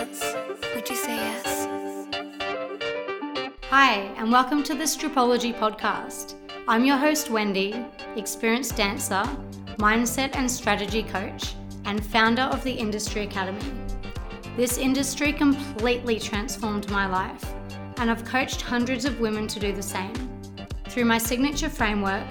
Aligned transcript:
would 0.00 0.88
you 0.88 0.96
say 0.96 1.14
yes? 1.14 1.68
Hi, 3.64 3.96
and 4.16 4.32
welcome 4.32 4.62
to 4.62 4.74
the 4.74 4.84
Stripology 4.84 5.54
podcast. 5.54 6.36
I'm 6.66 6.86
your 6.86 6.96
host, 6.96 7.28
Wendy, 7.28 7.84
experienced 8.16 8.76
dancer, 8.76 9.22
mindset 9.76 10.36
and 10.36 10.50
strategy 10.50 11.02
coach, 11.02 11.54
and 11.84 12.02
founder 12.02 12.44
of 12.44 12.64
the 12.64 12.72
Industry 12.72 13.24
Academy. 13.24 13.60
This 14.56 14.78
industry 14.78 15.34
completely 15.34 16.18
transformed 16.18 16.90
my 16.90 17.06
life, 17.06 17.44
and 17.98 18.10
I've 18.10 18.24
coached 18.24 18.62
hundreds 18.62 19.04
of 19.04 19.20
women 19.20 19.46
to 19.48 19.60
do 19.60 19.70
the 19.70 19.82
same. 19.82 20.14
Through 20.88 21.04
my 21.04 21.18
signature 21.18 21.68
framework 21.68 22.26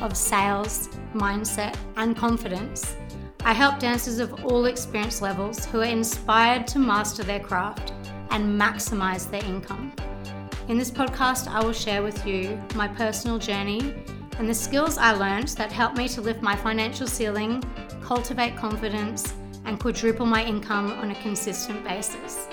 of 0.00 0.16
sales, 0.16 0.88
mindset, 1.14 1.76
and 1.94 2.16
confidence, 2.16 2.96
I 3.44 3.52
help 3.52 3.80
dancers 3.80 4.20
of 4.20 4.44
all 4.44 4.66
experience 4.66 5.20
levels 5.20 5.64
who 5.66 5.80
are 5.80 5.84
inspired 5.84 6.66
to 6.68 6.78
master 6.78 7.24
their 7.24 7.40
craft 7.40 7.92
and 8.30 8.60
maximize 8.60 9.28
their 9.28 9.44
income. 9.44 9.92
In 10.68 10.78
this 10.78 10.92
podcast, 10.92 11.48
I 11.48 11.62
will 11.62 11.72
share 11.72 12.04
with 12.04 12.24
you 12.24 12.62
my 12.76 12.86
personal 12.86 13.38
journey 13.38 13.94
and 14.38 14.48
the 14.48 14.54
skills 14.54 14.96
I 14.96 15.12
learned 15.12 15.48
that 15.48 15.72
helped 15.72 15.96
me 15.96 16.08
to 16.10 16.20
lift 16.20 16.40
my 16.40 16.54
financial 16.54 17.08
ceiling, 17.08 17.62
cultivate 18.00 18.56
confidence, 18.56 19.34
and 19.64 19.78
quadruple 19.78 20.24
my 20.24 20.44
income 20.44 20.92
on 20.92 21.10
a 21.10 21.22
consistent 21.22 21.82
basis. 21.82 22.46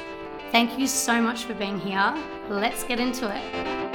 Thank 0.51 0.79
you 0.79 0.87
so 0.87 1.21
much 1.21 1.43
for 1.43 1.53
being 1.53 1.79
here. 1.79 2.15
Let's 2.49 2.83
get 2.83 2.99
into 2.99 3.31
it. 3.31 3.88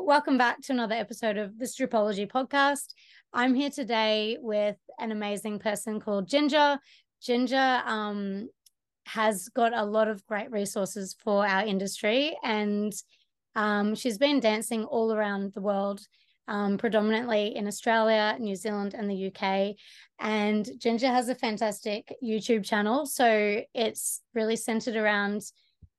Welcome 0.00 0.38
back 0.38 0.60
to 0.62 0.72
another 0.72 0.94
episode 0.94 1.36
of 1.36 1.56
the 1.56 1.66
Stripology 1.66 2.30
podcast. 2.30 2.94
I'm 3.32 3.54
here 3.54 3.70
today 3.70 4.36
with 4.40 4.76
an 4.98 5.12
amazing 5.12 5.60
person 5.60 6.00
called 6.00 6.28
Ginger. 6.28 6.78
Ginger 7.22 7.82
um, 7.84 8.48
has 9.06 9.48
got 9.50 9.72
a 9.72 9.84
lot 9.84 10.08
of 10.08 10.26
great 10.26 10.50
resources 10.50 11.14
for 11.22 11.46
our 11.46 11.64
industry, 11.64 12.36
and 12.42 12.92
um, 13.54 13.94
she's 13.94 14.18
been 14.18 14.40
dancing 14.40 14.84
all 14.84 15.12
around 15.12 15.52
the 15.52 15.60
world, 15.60 16.00
um, 16.48 16.76
predominantly 16.76 17.54
in 17.54 17.68
Australia, 17.68 18.36
New 18.40 18.56
Zealand, 18.56 18.94
and 18.94 19.08
the 19.08 19.28
UK. 19.28 19.76
And 20.18 20.68
Ginger 20.78 21.08
has 21.08 21.28
a 21.28 21.34
fantastic 21.34 22.12
YouTube 22.22 22.64
channel. 22.64 23.06
So 23.06 23.62
it's 23.74 24.22
really 24.34 24.56
centered 24.56 24.96
around 24.96 25.42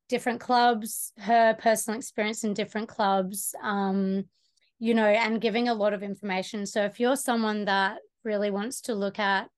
different 0.10 0.40
clubs, 0.40 1.12
her 1.18 1.56
personal 1.56 1.98
experience 1.98 2.44
in 2.44 2.54
different 2.54 2.88
clubs, 2.88 3.56
um, 3.62 4.26
you 4.80 4.94
know, 4.94 5.08
and 5.08 5.42
giving 5.42 5.68
a 5.68 5.74
lot 5.74 5.94
of 5.94 6.04
information. 6.04 6.66
So 6.66 6.84
if 6.84 7.00
you're 7.00 7.16
someone 7.16 7.66
that 7.66 8.00
really 8.24 8.52
wants 8.52 8.82
to 8.82 8.96
look 8.96 9.20
at, 9.20 9.50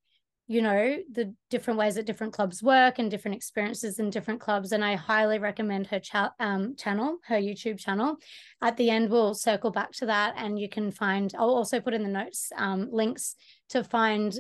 you 0.50 0.62
know, 0.62 0.96
the 1.12 1.34
different 1.50 1.78
ways 1.78 1.96
that 1.96 2.06
different 2.06 2.32
clubs 2.32 2.64
work 2.64 3.00
and 3.00 3.12
different 3.12 3.36
experiences 3.36 4.00
in 4.00 4.10
different 4.10 4.40
clubs, 4.40 4.72
and 4.72 4.86
I 4.86 4.96
highly 4.96 5.40
recommend 5.40 5.88
her 5.88 6.00
cha- 6.00 6.34
um, 6.40 6.76
channel, 6.78 7.18
her 7.26 7.36
YouTube 7.36 7.80
channel. 7.80 8.16
At 8.62 8.78
the 8.78 8.90
end, 8.90 9.10
we'll 9.10 9.34
circle 9.34 9.72
back 9.72 9.92
to 9.94 10.06
that, 10.06 10.36
and 10.38 10.58
you 10.58 10.70
can 10.70 10.92
find. 10.92 11.34
I'll 11.38 11.50
also 11.50 11.82
put 11.82 11.94
in 11.94 12.04
the 12.04 12.10
notes 12.10 12.50
um, 12.56 12.88
links 12.92 13.36
to 13.70 13.84
find 13.84 14.34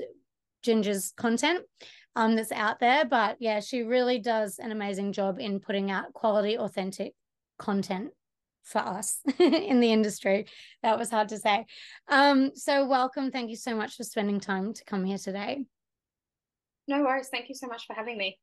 Ginger's 0.64 1.12
content 1.18 1.66
um, 2.18 2.36
that's 2.36 2.52
out 2.52 2.80
there. 2.80 3.06
But 3.06 3.38
yeah, 3.40 3.60
she 3.60 3.84
really 3.84 4.18
does 4.18 4.58
an 4.58 4.72
amazing 4.72 5.14
job 5.14 5.40
in 5.40 5.60
putting 5.60 5.92
out 5.92 6.14
quality, 6.14 6.58
authentic 6.58 7.14
content 7.60 8.10
for 8.64 8.80
us 8.80 9.20
in 9.40 9.80
the 9.80 9.92
industry. 9.94 10.48
That 10.82 10.98
was 10.98 11.12
hard 11.12 11.30
to 11.30 11.38
say. 11.38 11.66
Um, 12.08 12.52
so 12.56 12.88
welcome. 12.88 13.30
Thank 13.32 13.52
you 13.52 13.56
so 13.56 13.76
much 13.76 13.96
for 13.96 14.04
spending 14.04 14.40
time 14.40 14.74
to 14.74 14.84
come 14.84 15.06
here 15.06 15.20
today. 15.20 15.66
No 16.88 17.04
worries. 17.04 17.30
Thank 17.30 17.50
you 17.50 17.56
so 17.56 17.68
much 17.68 17.86
for 17.86 17.94
having 17.94 18.18
me. 18.18 18.40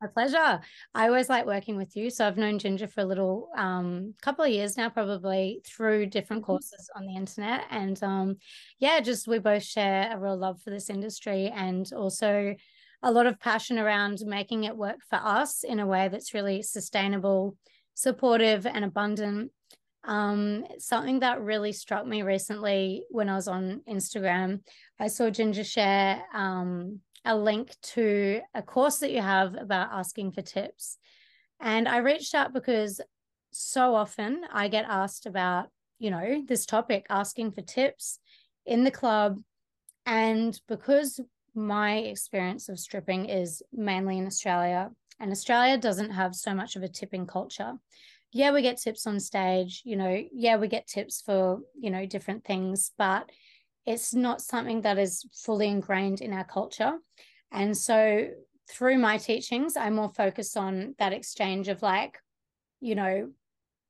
My 0.00 0.08
pleasure. 0.08 0.60
I 0.94 1.08
always 1.08 1.28
like 1.28 1.44
working 1.44 1.76
with 1.76 1.96
you. 1.96 2.08
So 2.08 2.26
I've 2.26 2.36
known 2.38 2.58
Ginger 2.60 2.86
for 2.86 3.00
a 3.00 3.04
little 3.04 3.50
um 3.56 4.14
couple 4.22 4.44
of 4.44 4.50
years 4.50 4.76
now, 4.76 4.88
probably 4.88 5.60
through 5.66 6.06
different 6.06 6.44
Mm-hmm. 6.46 6.46
courses 6.46 6.88
on 6.96 7.04
the 7.04 7.16
internet. 7.16 7.64
And 7.70 8.00
um 8.02 8.36
yeah, 8.78 9.00
just 9.00 9.28
we 9.28 9.38
both 9.38 9.64
share 9.64 10.10
a 10.12 10.18
real 10.18 10.36
love 10.38 10.62
for 10.62 10.70
this 10.70 10.88
industry 10.88 11.48
and 11.48 11.92
also 11.92 12.54
a 13.02 13.12
lot 13.12 13.26
of 13.26 13.38
passion 13.38 13.78
around 13.78 14.18
making 14.24 14.64
it 14.64 14.76
work 14.76 14.98
for 15.08 15.16
us 15.16 15.62
in 15.62 15.78
a 15.78 15.86
way 15.86 16.08
that's 16.08 16.34
really 16.34 16.62
sustainable, 16.62 17.56
supportive, 17.94 18.66
and 18.66 18.84
abundant. 18.84 19.52
Um, 20.04 20.64
something 20.78 21.20
that 21.20 21.42
really 21.42 21.72
struck 21.72 22.06
me 22.06 22.22
recently 22.22 23.04
when 23.10 23.28
I 23.28 23.34
was 23.34 23.48
on 23.48 23.82
Instagram, 23.88 24.60
I 24.98 25.08
saw 25.08 25.30
Ginger 25.30 25.64
share 25.64 26.22
um, 26.32 27.00
a 27.24 27.36
link 27.36 27.76
to 27.82 28.40
a 28.54 28.62
course 28.62 28.98
that 28.98 29.12
you 29.12 29.20
have 29.20 29.54
about 29.54 29.90
asking 29.92 30.32
for 30.32 30.42
tips. 30.42 30.98
And 31.60 31.88
I 31.88 31.98
reached 31.98 32.34
out 32.34 32.52
because 32.52 33.00
so 33.50 33.94
often 33.94 34.42
I 34.52 34.68
get 34.68 34.86
asked 34.88 35.26
about, 35.26 35.66
you 35.98 36.10
know, 36.10 36.42
this 36.46 36.64
topic, 36.64 37.06
asking 37.10 37.52
for 37.52 37.62
tips 37.62 38.18
in 38.64 38.84
the 38.84 38.90
club. 38.90 39.40
And 40.06 40.58
because 40.68 41.20
my 41.58 41.96
experience 41.96 42.68
of 42.68 42.78
stripping 42.78 43.28
is 43.28 43.62
mainly 43.72 44.18
in 44.18 44.26
Australia, 44.26 44.90
and 45.20 45.32
Australia 45.32 45.76
doesn't 45.76 46.10
have 46.10 46.34
so 46.34 46.54
much 46.54 46.76
of 46.76 46.82
a 46.82 46.88
tipping 46.88 47.26
culture. 47.26 47.74
Yeah, 48.32 48.52
we 48.52 48.62
get 48.62 48.78
tips 48.78 49.06
on 49.06 49.18
stage, 49.20 49.82
you 49.84 49.96
know, 49.96 50.22
yeah, 50.32 50.56
we 50.56 50.68
get 50.68 50.86
tips 50.86 51.22
for, 51.24 51.60
you 51.78 51.90
know, 51.90 52.06
different 52.06 52.44
things, 52.44 52.92
but 52.96 53.30
it's 53.86 54.14
not 54.14 54.42
something 54.42 54.82
that 54.82 54.98
is 54.98 55.24
fully 55.44 55.68
ingrained 55.68 56.20
in 56.20 56.32
our 56.32 56.44
culture. 56.44 56.98
And 57.50 57.76
so 57.76 58.28
through 58.70 58.98
my 58.98 59.16
teachings, 59.16 59.76
I'm 59.76 59.94
more 59.94 60.10
focused 60.10 60.56
on 60.56 60.94
that 60.98 61.14
exchange 61.14 61.68
of 61.68 61.82
like, 61.82 62.18
you 62.80 62.94
know, 62.94 63.30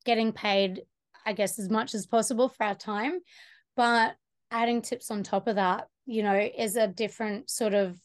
getting 0.05 0.31
paid, 0.31 0.83
I 1.25 1.33
guess, 1.33 1.59
as 1.59 1.69
much 1.69 1.93
as 1.93 2.07
possible 2.07 2.47
for 2.47 2.63
our 2.63 2.75
time, 2.75 3.19
but 3.75 4.15
adding 4.51 4.81
tips 4.81 5.11
on 5.11 5.21
top 5.21 5.47
of 5.47 5.57
that, 5.57 5.87
you 6.09 6.23
know, 6.23 6.35
is 6.35 6.75
a 6.75 6.87
different 6.87 7.49
sort 7.49 7.73
of 7.73 7.97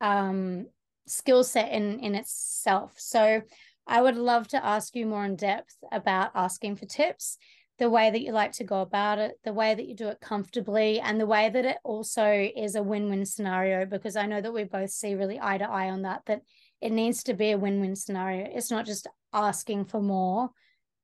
um 0.00 0.66
skill 1.06 1.44
set 1.44 1.72
in 1.72 2.00
in 2.00 2.14
itself. 2.14 2.94
So 2.98 3.42
I 3.86 4.02
would 4.02 4.16
love 4.16 4.48
to 4.48 4.64
ask 4.64 4.94
you 4.96 5.06
more 5.06 5.24
in 5.24 5.36
depth 5.36 5.76
about 5.92 6.32
asking 6.34 6.76
for 6.76 6.86
tips, 6.86 7.38
the 7.78 7.88
way 7.88 8.10
that 8.10 8.22
you 8.22 8.32
like 8.32 8.52
to 8.52 8.64
go 8.64 8.80
about 8.80 9.18
it, 9.18 9.38
the 9.44 9.52
way 9.52 9.74
that 9.74 9.86
you 9.86 9.94
do 9.94 10.08
it 10.08 10.20
comfortably, 10.20 10.98
and 10.98 11.20
the 11.20 11.26
way 11.26 11.48
that 11.48 11.64
it 11.64 11.76
also 11.84 12.50
is 12.56 12.74
a 12.74 12.82
win-win 12.82 13.24
scenario 13.24 13.86
because 13.86 14.16
I 14.16 14.26
know 14.26 14.40
that 14.40 14.52
we 14.52 14.64
both 14.64 14.90
see 14.90 15.14
really 15.14 15.38
eye 15.40 15.58
to 15.58 15.70
eye 15.70 15.90
on 15.90 16.02
that 16.02 16.22
that 16.26 16.42
it 16.80 16.90
needs 16.90 17.22
to 17.24 17.34
be 17.34 17.52
a 17.52 17.58
win-win 17.58 17.94
scenario. 17.94 18.48
It's 18.52 18.70
not 18.70 18.86
just 18.86 19.06
asking 19.32 19.84
for 19.86 20.00
more 20.00 20.50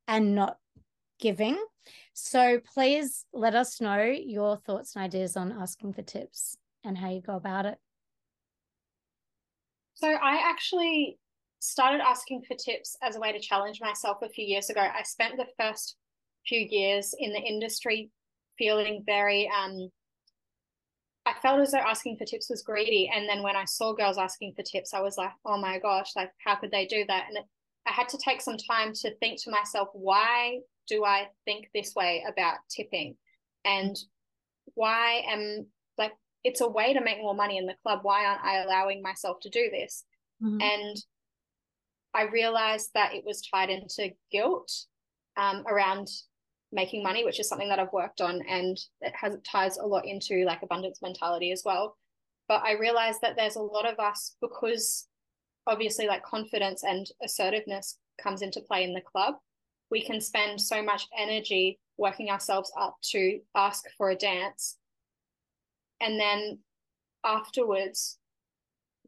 and 0.09 0.35
not 0.35 0.57
giving. 1.21 1.57
So 2.15 2.61
please 2.75 3.25
let 3.33 3.55
us 3.55 3.81
know 3.81 4.03
your 4.03 4.57
thoughts 4.57 4.95
and 4.95 5.05
ideas 5.05 5.37
on 5.37 5.53
asking 5.53 5.95
for 5.95 6.03
tips 6.03 6.57
and 6.85 6.97
how 6.99 7.11
you 7.11 7.21
go 7.21 7.37
about 7.37 7.67
it. 7.67 7.79
So, 9.95 10.09
I 10.09 10.43
actually 10.51 11.19
started 11.61 12.01
asking 12.01 12.43
for 12.43 12.57
tips 12.57 12.97
as 13.03 13.15
a 13.15 13.21
way 13.21 13.31
to 13.31 13.39
challenge 13.39 13.81
myself 13.81 14.19
a 14.23 14.29
few 14.29 14.45
years 14.45 14.69
ago. 14.69 14.81
I 14.81 15.05
spent 15.05 15.37
the 15.37 15.47
first 15.57 15.97
few 16.47 16.59
years 16.59 17.15
in 17.17 17.33
the 17.33 17.39
industry 17.39 18.11
feeling 18.59 19.05
very, 19.07 19.49
um, 19.57 19.89
I 21.25 21.35
felt 21.41 21.61
as 21.61 21.71
though 21.71 21.79
asking 21.79 22.17
for 22.17 22.25
tips 22.25 22.51
was 22.51 22.63
greedy. 22.63 23.11
And 23.15 23.29
then 23.29 23.43
when 23.43 23.55
I 23.55 23.65
saw 23.65 23.93
girls 23.93 24.19
asking 24.19 24.55
for 24.57 24.65
tips, 24.65 24.93
I 24.93 25.01
was 25.01 25.17
like, 25.17 25.31
oh 25.45 25.57
my 25.57 25.79
gosh, 25.79 26.17
like, 26.17 26.33
how 26.45 26.57
could 26.57 26.73
they 26.73 26.87
do 26.87 27.05
that? 27.07 27.27
And 27.29 27.39
I 27.87 27.93
had 27.93 28.09
to 28.09 28.19
take 28.19 28.41
some 28.41 28.57
time 28.57 28.93
to 28.95 29.15
think 29.19 29.41
to 29.43 29.51
myself, 29.51 29.89
why 29.93 30.59
do 30.89 31.05
I 31.05 31.29
think 31.45 31.69
this 31.75 31.95
way 31.95 32.25
about 32.27 32.59
tipping? 32.69 33.17
And 33.65 33.97
why 34.75 35.23
am 35.29 35.67
like 35.99 36.13
it's 36.45 36.61
a 36.61 36.69
way 36.69 36.95
to 36.95 37.01
make 37.01 37.19
more 37.19 37.35
money 37.35 37.59
in 37.59 37.67
the 37.67 37.77
club. 37.83 38.01
Why 38.03 38.25
aren't 38.25 38.45
I 38.45 38.63
allowing 38.63 39.03
myself 39.03 39.41
to 39.41 39.51
do 39.51 39.71
this? 39.71 40.05
Mhm. 40.43 40.63
And 40.63 40.97
I 42.15 42.25
realized 42.25 42.91
that 42.95 43.15
it 43.15 43.25
was 43.25 43.43
tied 43.43 43.71
into 43.71 44.11
guilt 44.31 44.71
um, 45.37 45.65
around 45.67 46.09
making 46.71 47.03
money, 47.03 47.25
which 47.25 47.41
is 47.41 47.49
something 47.49 47.69
that 47.69 47.79
I've 47.79 47.93
worked 47.93 48.21
on, 48.21 48.43
and 48.49 48.79
it 49.01 49.15
has 49.15 49.37
ties 49.45 49.77
a 49.79 49.87
lot 49.87 50.07
into 50.07 50.45
like 50.45 50.63
abundance 50.63 51.01
mentality 51.01 51.53
as 51.53 51.63
well. 51.65 51.97
But 52.49 52.63
I 52.65 52.73
realized 52.73 53.21
that 53.23 53.37
there's 53.37 53.57
a 53.57 53.63
lot 53.63 53.87
of 53.87 53.99
us 53.99 54.37
because 54.41 55.09
obviously 55.67 56.07
like 56.07 56.25
confidence 56.25 56.83
and 56.83 57.07
assertiveness 57.23 57.99
comes 58.21 58.43
into 58.43 58.61
play 58.61 58.85
in 58.85 58.95
the 58.95 59.01
club. 59.01 59.35
We 59.93 60.03
can 60.03 60.23
spend 60.23 60.59
so 60.59 60.83
much 60.83 61.07
energy 61.17 61.79
working 61.99 62.31
ourselves 62.31 62.73
up 62.77 62.97
to 63.11 63.41
ask 63.55 63.85
for 63.99 64.09
a 64.09 64.17
dance. 64.17 64.79
And 66.01 66.19
then 66.19 66.61
afterwards 67.23 68.19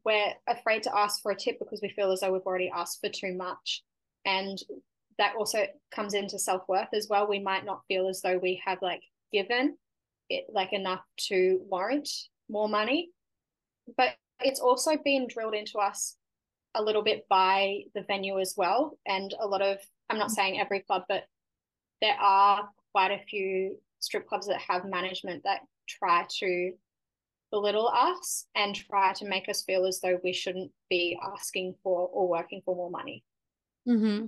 we're 0.05 0.33
afraid 0.47 0.83
to 0.83 0.95
ask 0.95 1.23
for 1.23 1.31
a 1.31 1.35
tip 1.35 1.57
because 1.57 1.81
we 1.81 1.89
feel 1.89 2.11
as 2.11 2.19
though 2.19 2.31
we've 2.31 2.45
already 2.45 2.71
asked 2.73 3.01
for 3.01 3.09
too 3.09 3.33
much. 3.33 3.83
And 4.25 4.59
that 5.17 5.33
also 5.35 5.65
comes 5.91 6.13
into 6.13 6.37
self-worth 6.37 6.89
as 6.93 7.07
well. 7.09 7.27
We 7.27 7.39
might 7.39 7.65
not 7.65 7.81
feel 7.87 8.07
as 8.07 8.21
though 8.21 8.37
we 8.37 8.61
have 8.63 8.77
like 8.83 9.01
given 9.33 9.77
it 10.29 10.45
like 10.53 10.71
enough 10.71 11.03
to 11.29 11.61
warrant 11.67 12.07
more 12.47 12.69
money. 12.69 13.09
But 13.97 14.09
it's 14.39 14.59
also 14.59 14.97
been 15.03 15.27
drilled 15.27 15.55
into 15.55 15.79
us 15.79 16.15
a 16.75 16.83
little 16.83 17.03
bit 17.03 17.25
by 17.29 17.83
the 17.93 18.01
venue 18.01 18.39
as 18.39 18.53
well. 18.57 18.97
And 19.05 19.33
a 19.39 19.47
lot 19.47 19.61
of, 19.61 19.77
I'm 20.09 20.19
not 20.19 20.31
saying 20.31 20.59
every 20.59 20.81
club, 20.81 21.03
but 21.07 21.23
there 22.01 22.17
are 22.19 22.69
quite 22.91 23.11
a 23.11 23.23
few 23.25 23.77
strip 23.99 24.27
clubs 24.27 24.47
that 24.47 24.61
have 24.61 24.85
management 24.85 25.43
that 25.43 25.61
try 25.87 26.25
to 26.39 26.71
belittle 27.51 27.87
us 27.87 28.47
and 28.55 28.75
try 28.75 29.13
to 29.13 29.25
make 29.25 29.47
us 29.49 29.63
feel 29.63 29.85
as 29.85 30.01
though 30.01 30.19
we 30.23 30.33
shouldn't 30.33 30.71
be 30.89 31.17
asking 31.23 31.75
for 31.83 32.09
or 32.11 32.27
working 32.27 32.61
for 32.65 32.75
more 32.75 32.91
money. 32.91 33.23
Mm-hmm. 33.87 34.25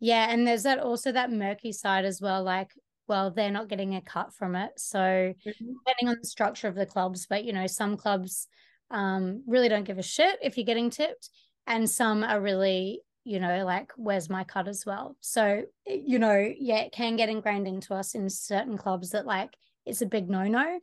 Yeah, 0.00 0.30
and 0.30 0.46
there's 0.46 0.64
that 0.64 0.78
also 0.78 1.12
that 1.12 1.32
murky 1.32 1.72
side 1.72 2.04
as 2.04 2.20
well. 2.20 2.42
Like, 2.42 2.72
well, 3.08 3.30
they're 3.30 3.50
not 3.50 3.68
getting 3.68 3.94
a 3.94 4.02
cut 4.02 4.34
from 4.34 4.56
it. 4.56 4.72
So 4.76 4.98
mm-hmm. 4.98 5.50
depending 5.50 6.08
on 6.08 6.16
the 6.20 6.28
structure 6.28 6.68
of 6.68 6.74
the 6.74 6.86
clubs, 6.86 7.26
but 7.28 7.44
you 7.44 7.52
know, 7.52 7.66
some 7.66 7.96
clubs 7.96 8.48
um 8.92 9.42
really 9.48 9.68
don't 9.68 9.82
give 9.82 9.98
a 9.98 10.02
shit 10.02 10.38
if 10.42 10.56
you're 10.56 10.64
getting 10.64 10.90
tipped, 10.90 11.30
and 11.66 11.88
some 11.88 12.22
are 12.22 12.40
really, 12.40 13.00
you 13.24 13.40
know, 13.40 13.64
like, 13.64 13.92
where's 13.96 14.30
my 14.30 14.44
cut 14.44 14.68
as 14.68 14.84
well. 14.86 15.16
So 15.20 15.64
you 15.86 16.18
know, 16.18 16.52
yeah, 16.58 16.80
it 16.80 16.92
can 16.92 17.16
get 17.16 17.28
ingrained 17.28 17.66
into 17.66 17.94
us 17.94 18.14
in 18.14 18.28
certain 18.30 18.76
clubs 18.76 19.10
that 19.10 19.26
like 19.26 19.50
it's 19.84 20.02
a 20.02 20.06
big 20.06 20.28
no-no. 20.28 20.80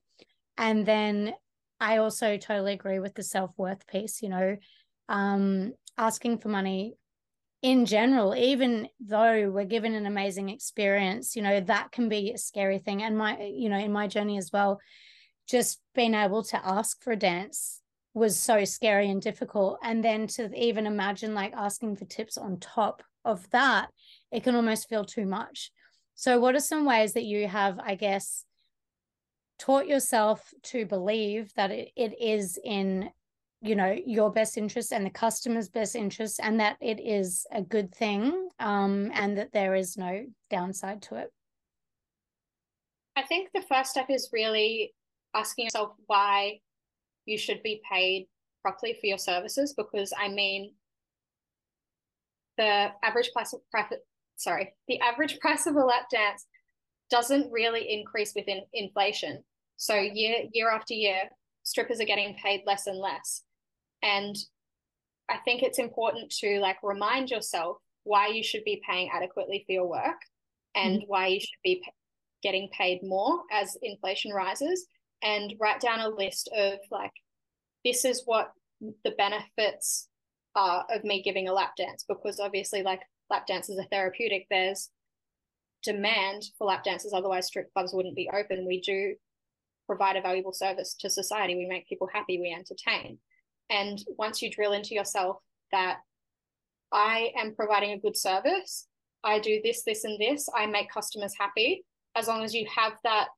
And 0.57 0.85
then 0.85 1.33
I 1.79 1.97
also 1.97 2.37
totally 2.37 2.73
agree 2.73 2.99
with 2.99 3.15
the 3.15 3.23
self-worth 3.23 3.85
piece, 3.87 4.21
you 4.21 4.29
know, 4.29 4.57
um, 5.09 5.73
asking 5.97 6.37
for 6.37 6.47
money 6.47 6.95
in 7.61 7.85
general, 7.85 8.35
even 8.35 8.87
though 8.99 9.49
we're 9.49 9.65
given 9.65 9.93
an 9.93 10.05
amazing 10.05 10.49
experience, 10.49 11.35
you 11.35 11.41
know, 11.41 11.59
that 11.61 11.91
can 11.91 12.09
be 12.09 12.31
a 12.31 12.37
scary 12.37 12.77
thing. 12.77 13.01
And 13.01 13.17
my, 13.17 13.39
you 13.39 13.69
know, 13.69 13.77
in 13.77 13.91
my 13.91 14.07
journey 14.07 14.37
as 14.37 14.51
well, 14.51 14.79
just 15.47 15.81
being 15.95 16.13
able 16.13 16.43
to 16.43 16.65
ask 16.65 17.01
for 17.01 17.11
a 17.11 17.17
dance 17.17 17.81
was 18.13 18.39
so 18.39 18.63
scary 18.63 19.09
and 19.09 19.21
difficult. 19.21 19.79
And 19.83 20.03
then 20.03 20.27
to 20.27 20.51
even 20.55 20.85
imagine 20.85 21.33
like 21.33 21.53
asking 21.55 21.95
for 21.95 22.05
tips 22.05 22.37
on 22.37 22.59
top 22.59 23.01
of 23.25 23.49
that, 23.51 23.89
it 24.31 24.43
can 24.43 24.55
almost 24.55 24.89
feel 24.89 25.05
too 25.05 25.25
much. 25.25 25.71
So, 26.15 26.39
what 26.39 26.55
are 26.55 26.59
some 26.59 26.85
ways 26.85 27.13
that 27.13 27.23
you 27.23 27.47
have, 27.47 27.79
I 27.79 27.95
guess, 27.95 28.45
taught 29.59 29.87
yourself 29.87 30.53
to 30.63 30.85
believe 30.85 31.51
that 31.55 31.71
it, 31.71 31.89
it 31.95 32.21
is 32.21 32.59
in 32.63 33.09
you 33.61 33.75
know 33.75 33.95
your 34.05 34.29
best 34.29 34.57
interest 34.57 34.91
and 34.91 35.05
the 35.05 35.09
customer's 35.09 35.69
best 35.69 35.95
interest 35.95 36.39
and 36.43 36.59
that 36.59 36.75
it 36.81 36.99
is 36.99 37.47
a 37.51 37.61
good 37.61 37.93
thing 37.95 38.49
um, 38.59 39.09
and 39.13 39.37
that 39.37 39.53
there 39.53 39.73
is 39.73 39.95
no 39.95 40.25
downside 40.49 41.01
to 41.01 41.15
it 41.15 41.31
i 43.15 43.21
think 43.21 43.49
the 43.53 43.61
first 43.61 43.91
step 43.91 44.07
is 44.09 44.29
really 44.33 44.93
asking 45.33 45.65
yourself 45.65 45.91
why 46.07 46.59
you 47.25 47.37
should 47.37 47.61
be 47.63 47.81
paid 47.89 48.27
properly 48.61 48.95
for 48.99 49.07
your 49.07 49.17
services 49.17 49.73
because 49.75 50.13
i 50.17 50.27
mean 50.27 50.71
the 52.57 52.89
average 53.03 53.31
price 53.33 53.53
of 53.53 53.59
sorry 54.35 54.73
the 54.87 54.99
average 54.99 55.39
price 55.41 55.65
of 55.65 55.75
a 55.75 55.79
lap 55.83 56.05
dance 56.11 56.45
doesn't 57.13 57.51
really 57.51 57.93
increase 57.93 58.33
within 58.35 58.63
inflation. 58.73 59.43
So 59.77 59.93
year 59.93 60.45
year 60.51 60.71
after 60.71 60.95
year 60.95 61.29
strippers 61.61 62.01
are 62.01 62.05
getting 62.05 62.35
paid 62.43 62.63
less 62.65 62.87
and 62.87 62.97
less. 62.97 63.43
And 64.01 64.35
I 65.29 65.37
think 65.45 65.61
it's 65.61 65.77
important 65.77 66.31
to 66.39 66.59
like 66.59 66.77
remind 66.81 67.29
yourself 67.29 67.77
why 68.03 68.27
you 68.27 68.43
should 68.43 68.63
be 68.63 68.81
paying 68.89 69.11
adequately 69.13 69.63
for 69.65 69.73
your 69.73 69.87
work 69.87 70.19
and 70.75 70.97
mm-hmm. 70.97 71.05
why 71.07 71.27
you 71.27 71.39
should 71.39 71.63
be 71.63 71.75
p- 71.75 71.91
getting 72.41 72.67
paid 72.77 73.01
more 73.03 73.41
as 73.51 73.77
inflation 73.83 74.33
rises 74.33 74.87
and 75.23 75.53
write 75.59 75.79
down 75.79 75.99
a 75.99 76.09
list 76.09 76.49
of 76.55 76.79
like 76.91 77.13
this 77.83 78.05
is 78.05 78.23
what 78.25 78.51
the 79.03 79.11
benefits 79.11 80.07
are 80.55 80.85
of 80.89 81.03
me 81.03 81.21
giving 81.21 81.47
a 81.47 81.53
lap 81.53 81.75
dance 81.77 82.05
because 82.07 82.39
obviously 82.39 82.83
like 82.83 83.01
lap 83.29 83.47
dances 83.47 83.79
are 83.79 83.87
therapeutic. 83.89 84.45
There's 84.49 84.89
demand 85.83 86.43
for 86.57 86.67
lap 86.67 86.83
dances 86.83 87.13
otherwise 87.13 87.47
strip 87.47 87.73
clubs 87.73 87.93
wouldn't 87.93 88.15
be 88.15 88.29
open. 88.33 88.65
We 88.67 88.81
do 88.81 89.15
provide 89.87 90.15
a 90.15 90.21
valuable 90.21 90.53
service 90.53 90.95
to 90.99 91.09
society. 91.09 91.55
We 91.55 91.65
make 91.65 91.87
people 91.87 92.09
happy. 92.11 92.39
We 92.39 92.53
entertain. 92.53 93.17
And 93.69 93.99
once 94.17 94.41
you 94.41 94.51
drill 94.51 94.73
into 94.73 94.93
yourself 94.93 95.37
that 95.71 95.97
I 96.91 97.31
am 97.37 97.55
providing 97.55 97.91
a 97.91 97.99
good 97.99 98.15
service, 98.15 98.87
I 99.23 99.39
do 99.39 99.61
this, 99.63 99.83
this, 99.83 100.03
and 100.03 100.19
this, 100.19 100.47
I 100.55 100.65
make 100.67 100.91
customers 100.91 101.33
happy, 101.39 101.85
as 102.15 102.27
long 102.27 102.43
as 102.43 102.53
you 102.53 102.67
have 102.75 102.93
that 103.03 103.29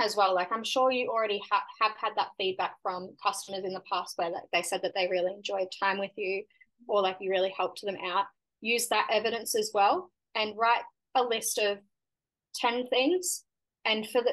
as 0.00 0.16
well. 0.16 0.34
Like 0.34 0.50
I'm 0.52 0.64
sure 0.64 0.90
you 0.90 1.08
already 1.08 1.40
ha- 1.50 1.64
have 1.80 1.92
had 2.00 2.12
that 2.16 2.30
feedback 2.38 2.74
from 2.82 3.10
customers 3.22 3.64
in 3.64 3.72
the 3.72 3.82
past 3.90 4.16
where 4.16 4.30
like, 4.30 4.42
they 4.52 4.62
said 4.62 4.80
that 4.82 4.92
they 4.94 5.08
really 5.08 5.32
enjoyed 5.32 5.68
time 5.80 5.98
with 5.98 6.12
you 6.16 6.44
or 6.88 7.02
like 7.02 7.16
you 7.20 7.30
really 7.30 7.54
helped 7.56 7.82
them 7.82 7.96
out. 8.04 8.24
Use 8.60 8.88
that 8.88 9.08
evidence 9.10 9.54
as 9.54 9.70
well 9.74 10.10
and 10.34 10.56
write 10.56 10.82
a 11.14 11.22
list 11.22 11.58
of 11.58 11.78
10 12.56 12.88
things. 12.88 13.44
And 13.84 14.08
for 14.08 14.22
the 14.22 14.32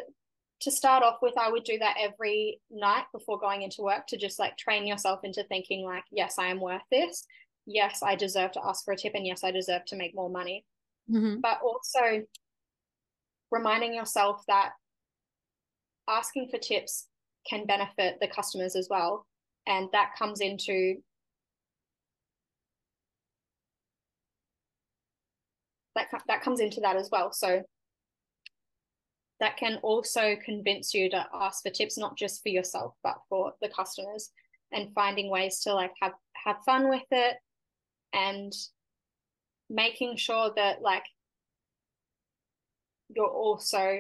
to 0.61 0.71
start 0.71 1.03
off 1.03 1.19
with, 1.21 1.37
I 1.37 1.49
would 1.49 1.63
do 1.63 1.77
that 1.79 1.95
every 1.99 2.59
night 2.69 3.05
before 3.13 3.39
going 3.39 3.61
into 3.61 3.81
work 3.81 4.07
to 4.07 4.17
just 4.17 4.39
like 4.39 4.57
train 4.57 4.85
yourself 4.85 5.21
into 5.23 5.43
thinking, 5.45 5.85
like, 5.85 6.03
yes, 6.11 6.35
I 6.37 6.47
am 6.47 6.59
worth 6.59 6.81
this. 6.91 7.25
Yes, 7.65 8.01
I 8.03 8.15
deserve 8.15 8.51
to 8.53 8.65
ask 8.65 8.83
for 8.83 8.93
a 8.93 8.97
tip. 8.97 9.13
And 9.15 9.25
yes, 9.25 9.43
I 9.43 9.51
deserve 9.51 9.85
to 9.85 9.95
make 9.95 10.13
more 10.13 10.29
money. 10.29 10.65
Mm-hmm. 11.09 11.39
But 11.39 11.59
also 11.63 12.25
reminding 13.51 13.93
yourself 13.93 14.43
that 14.47 14.71
asking 16.09 16.49
for 16.49 16.57
tips 16.57 17.07
can 17.47 17.65
benefit 17.65 18.17
the 18.19 18.27
customers 18.27 18.75
as 18.75 18.87
well. 18.89 19.25
And 19.67 19.89
that 19.93 20.11
comes 20.17 20.41
into 20.41 20.95
that, 25.95 26.07
that 26.27 26.41
comes 26.41 26.59
into 26.59 26.81
that 26.81 26.95
as 26.95 27.09
well. 27.11 27.31
So 27.31 27.63
that 29.39 29.57
can 29.57 29.77
also 29.83 30.35
convince 30.43 30.93
you 30.93 31.09
to 31.09 31.25
ask 31.33 31.63
for 31.63 31.69
tips 31.69 31.97
not 31.97 32.17
just 32.17 32.43
for 32.43 32.49
yourself 32.49 32.93
but 33.03 33.17
for 33.29 33.53
the 33.61 33.69
customers 33.69 34.31
and 34.71 34.93
finding 34.93 35.29
ways 35.29 35.61
to 35.61 35.73
like 35.73 35.91
have 36.01 36.13
have 36.45 36.57
fun 36.65 36.89
with 36.89 37.05
it 37.11 37.37
and 38.13 38.53
making 39.69 40.17
sure 40.17 40.51
that 40.55 40.81
like 40.81 41.03
you're 43.15 43.27
also 43.27 43.99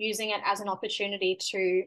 using 0.00 0.30
it 0.30 0.40
as 0.44 0.60
an 0.60 0.68
opportunity 0.68 1.36
to 1.50 1.84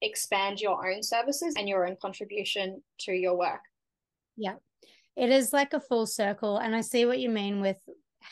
expand 0.00 0.60
your 0.60 0.90
own 0.90 1.02
services 1.02 1.54
and 1.56 1.68
your 1.68 1.86
own 1.86 1.96
contribution 2.00 2.82
to 2.98 3.12
your 3.12 3.36
work. 3.36 3.60
Yeah. 4.36 4.54
It 5.14 5.30
is 5.30 5.52
like 5.52 5.74
a 5.74 5.80
full 5.80 6.06
circle 6.06 6.56
and 6.56 6.74
i 6.74 6.80
see 6.80 7.04
what 7.04 7.18
you 7.18 7.28
mean 7.28 7.60
with 7.60 7.78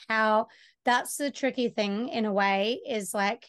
how 0.08 0.46
that's 0.84 1.16
the 1.16 1.30
tricky 1.30 1.68
thing 1.68 2.08
in 2.08 2.24
a 2.24 2.32
way 2.32 2.80
is 2.88 3.12
like 3.12 3.46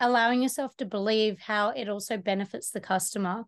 allowing 0.00 0.42
yourself 0.42 0.74
to 0.78 0.86
believe 0.86 1.38
how 1.38 1.68
it 1.68 1.88
also 1.88 2.16
benefits 2.16 2.70
the 2.70 2.80
customer 2.80 3.44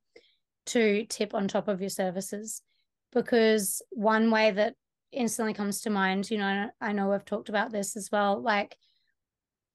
to 0.66 1.06
tip 1.08 1.34
on 1.34 1.48
top 1.48 1.68
of 1.68 1.80
your 1.80 1.90
services. 1.90 2.62
Because 3.12 3.82
one 3.90 4.30
way 4.30 4.50
that 4.50 4.74
instantly 5.14 5.54
comes 5.54 5.80
to 5.80 5.90
mind 5.90 6.30
you 6.30 6.38
know 6.38 6.68
i 6.80 6.92
know 6.92 7.12
i've 7.12 7.24
talked 7.24 7.48
about 7.48 7.70
this 7.70 7.96
as 7.96 8.08
well 8.10 8.42
like 8.42 8.76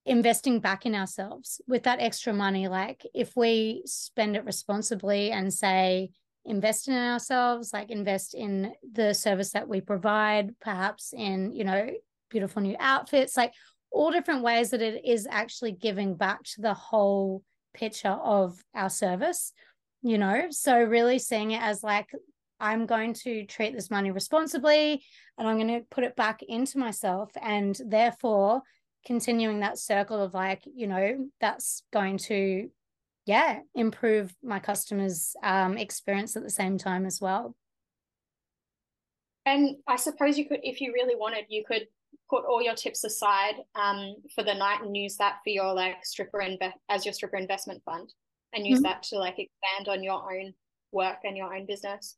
investing 0.06 0.60
back 0.60 0.86
in 0.86 0.96
ourselves 0.96 1.62
with 1.68 1.84
that 1.84 2.00
extra 2.00 2.34
money. 2.34 2.68
Like 2.68 3.06
if 3.14 3.36
we 3.36 3.84
spend 3.86 4.36
it 4.36 4.46
responsibly 4.46 5.32
and 5.32 5.54
say 5.54 6.12
invest 6.46 6.88
in 6.88 6.96
ourselves 6.96 7.74
like 7.74 7.92
invest 7.92 8.34
in 8.34 8.74
the 8.94 9.14
service 9.14 9.52
that 9.52 9.68
we 9.68 9.82
provide 9.82 10.58
perhaps 10.62 11.14
in 11.14 11.52
you 11.54 11.66
know 11.66 11.90
beautiful 12.30 12.62
new 12.62 12.76
outfits 12.80 13.36
like 13.36 13.54
all 13.92 14.10
different 14.10 14.42
ways 14.42 14.70
that 14.70 14.82
it 14.82 15.04
is 15.06 15.28
actually 15.30 15.74
giving 15.74 16.16
back 16.16 16.42
to 16.44 16.62
the 16.62 16.74
whole 16.74 17.44
picture 17.74 18.18
of 18.24 18.58
our 18.74 18.90
service 18.90 19.54
you 20.02 20.18
know? 20.18 20.48
So 20.50 20.82
really 20.82 21.20
seeing 21.20 21.52
it 21.52 21.62
as 21.62 21.84
like 21.84 22.10
i'm 22.62 22.86
going 22.86 23.14
to 23.14 23.46
treat 23.46 23.74
this 23.74 23.90
money 23.90 24.12
responsibly 24.12 25.02
and 25.38 25.48
i'm 25.48 25.56
going 25.56 25.80
to 25.80 25.86
put 25.90 26.04
it 26.04 26.16
back 26.18 26.42
into 26.44 26.78
myself 26.78 27.32
and 27.42 27.80
therefore 27.86 28.62
continuing 29.06 29.62
that 29.62 29.78
circle 29.78 30.22
of 30.22 30.34
like 30.34 30.64
you 30.66 30.88
know 30.88 31.30
that's 31.40 31.84
going 31.92 32.18
to 32.18 32.70
yeah 33.26 33.60
improve 33.76 34.36
my 34.44 34.60
customers 34.60 35.36
um, 35.44 35.78
experience 35.78 36.36
at 36.36 36.44
the 36.44 36.50
same 36.50 36.78
time 36.78 37.06
as 37.06 37.20
well. 37.22 37.56
And 39.46 39.78
i 39.88 39.96
suppose 39.96 40.38
you 40.38 40.48
could 40.48 40.60
if 40.64 40.82
you 40.82 40.94
really 40.94 41.16
wanted 41.16 41.46
you 41.50 41.64
could 41.66 41.88
put 42.30 42.46
all 42.46 42.62
your 42.62 42.76
tips 42.76 43.04
aside 43.04 43.56
um, 43.76 44.16
for 44.36 44.44
the 44.44 44.54
night 44.54 44.82
and 44.84 44.96
use 44.96 45.18
that 45.18 45.38
for 45.44 45.50
your 45.50 45.74
like 45.74 46.06
stripper 46.06 46.40
inve- 46.40 46.74
as 46.88 47.06
your 47.06 47.14
stripper 47.14 47.38
investment 47.38 47.82
fund 47.84 48.14
and 48.54 48.66
use 48.66 48.80
mm-hmm. 48.80 48.84
that 48.84 49.04
to 49.04 49.18
like 49.18 49.40
expand 49.40 49.88
on 49.88 50.04
your 50.04 50.22
own 50.32 50.54
work 50.92 51.18
and 51.24 51.36
your 51.36 51.54
own 51.56 51.66
business. 51.66 52.18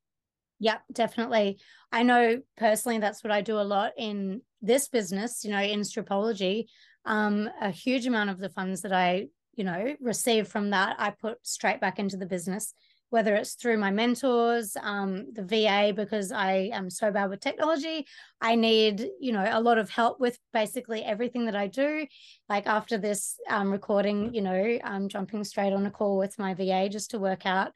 Yeah 0.60 0.78
definitely. 0.92 1.60
I 1.92 2.04
know 2.04 2.42
personally 2.58 3.00
that's 3.00 3.24
what 3.24 3.32
i 3.32 3.42
do 3.42 3.60
a 3.60 3.64
lot 3.64 3.94
in 3.98 4.42
this 4.62 4.88
business 4.88 5.44
you 5.44 5.52
know 5.52 5.62
in 5.62 5.82
stripology 5.82 6.66
um, 7.06 7.50
a 7.60 7.72
huge 7.72 8.06
amount 8.06 8.30
of 8.30 8.38
the 8.38 8.50
funds 8.50 8.82
that 8.82 8.94
I, 8.94 9.28
you 9.56 9.64
know, 9.64 9.96
receive 10.00 10.48
from 10.48 10.70
that, 10.72 10.96
I 11.00 11.12
put 11.12 11.46
straight 11.46 11.82
back 11.82 12.00
into 12.00 12.18
the 12.18 12.26
business, 12.26 12.74
whether 13.10 13.36
it's 13.36 13.56
through 13.56 13.78
my 13.78 13.92
mentors, 13.92 14.78
um, 14.82 15.34
the 15.34 15.44
VA, 15.44 15.94
because 15.96 16.32
I 16.32 16.70
am 16.74 16.90
so 16.90 17.12
bad 17.12 17.30
with 17.30 17.40
technology. 17.40 18.06
I 18.40 18.56
need, 18.56 19.10
you 19.20 19.34
know, 19.34 19.48
a 19.50 19.62
lot 19.62 19.78
of 19.78 19.90
help 19.90 20.20
with 20.20 20.38
basically 20.54 21.04
everything 21.04 21.46
that 21.46 21.56
I 21.56 21.68
do. 21.68 22.06
Like 22.48 22.68
after 22.68 22.98
this 22.98 23.38
um, 23.50 23.72
recording, 23.72 24.34
you 24.34 24.42
know, 24.42 24.80
I'm 24.84 25.10
jumping 25.10 25.44
straight 25.44 25.74
on 25.74 25.86
a 25.86 25.92
call 25.92 26.18
with 26.18 26.40
my 26.40 26.54
VA 26.54 26.88
just 26.90 27.12
to 27.12 27.20
work 27.20 27.46
out 27.46 27.72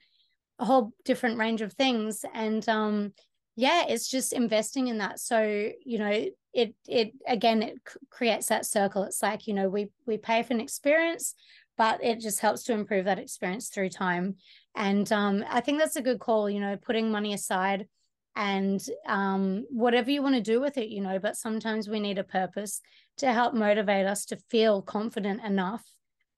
a 0.60 0.66
whole 0.66 0.94
different 1.04 1.38
range 1.38 1.62
of 1.62 1.74
things. 1.74 2.24
And 2.34 2.68
um, 2.70 3.14
yeah, 3.56 3.86
it's 3.88 4.10
just 4.10 4.34
investing 4.34 4.88
in 4.88 4.98
that. 5.00 5.20
So, 5.20 5.72
you 5.86 6.00
know, 6.00 6.26
it 6.54 6.76
it 6.88 7.14
again 7.28 7.62
it 7.64 7.80
creates 8.10 8.48
that 8.48 8.66
circle. 8.66 9.04
It's 9.04 9.22
like 9.22 9.48
you 9.48 9.54
know 9.54 9.70
we 9.70 9.90
we 10.06 10.18
pay 10.18 10.44
for 10.44 10.54
an 10.54 10.62
experience 10.62 11.36
but 11.78 12.02
it 12.04 12.22
just 12.22 12.40
helps 12.40 12.64
to 12.64 12.74
improve 12.74 13.06
that 13.06 13.20
experience 13.20 13.68
through 13.68 13.90
time. 13.90 14.36
And 14.76 15.10
um, 15.12 15.46
i 15.50 15.62
think 15.62 15.80
that's 15.80 15.96
a 15.96 16.02
good 16.02 16.20
call 16.20 16.50
you 16.50 16.60
know 16.60 16.76
putting 16.78 17.12
money 17.12 17.34
aside 17.34 17.88
and 18.36 18.82
um, 19.08 19.66
whatever 19.70 20.12
you 20.12 20.22
want 20.22 20.36
to 20.36 20.42
do 20.42 20.60
with 20.60 20.78
it 20.78 20.90
you 20.90 21.02
know 21.02 21.18
but 21.20 21.38
sometimes 21.38 21.88
we 21.88 22.02
need 22.02 22.20
a 22.20 22.24
purpose 22.24 22.82
to 23.18 23.32
help 23.32 23.54
motivate 23.54 24.06
us 24.06 24.26
to 24.26 24.38
feel 24.50 24.82
confident 24.82 25.42
enough 25.46 25.84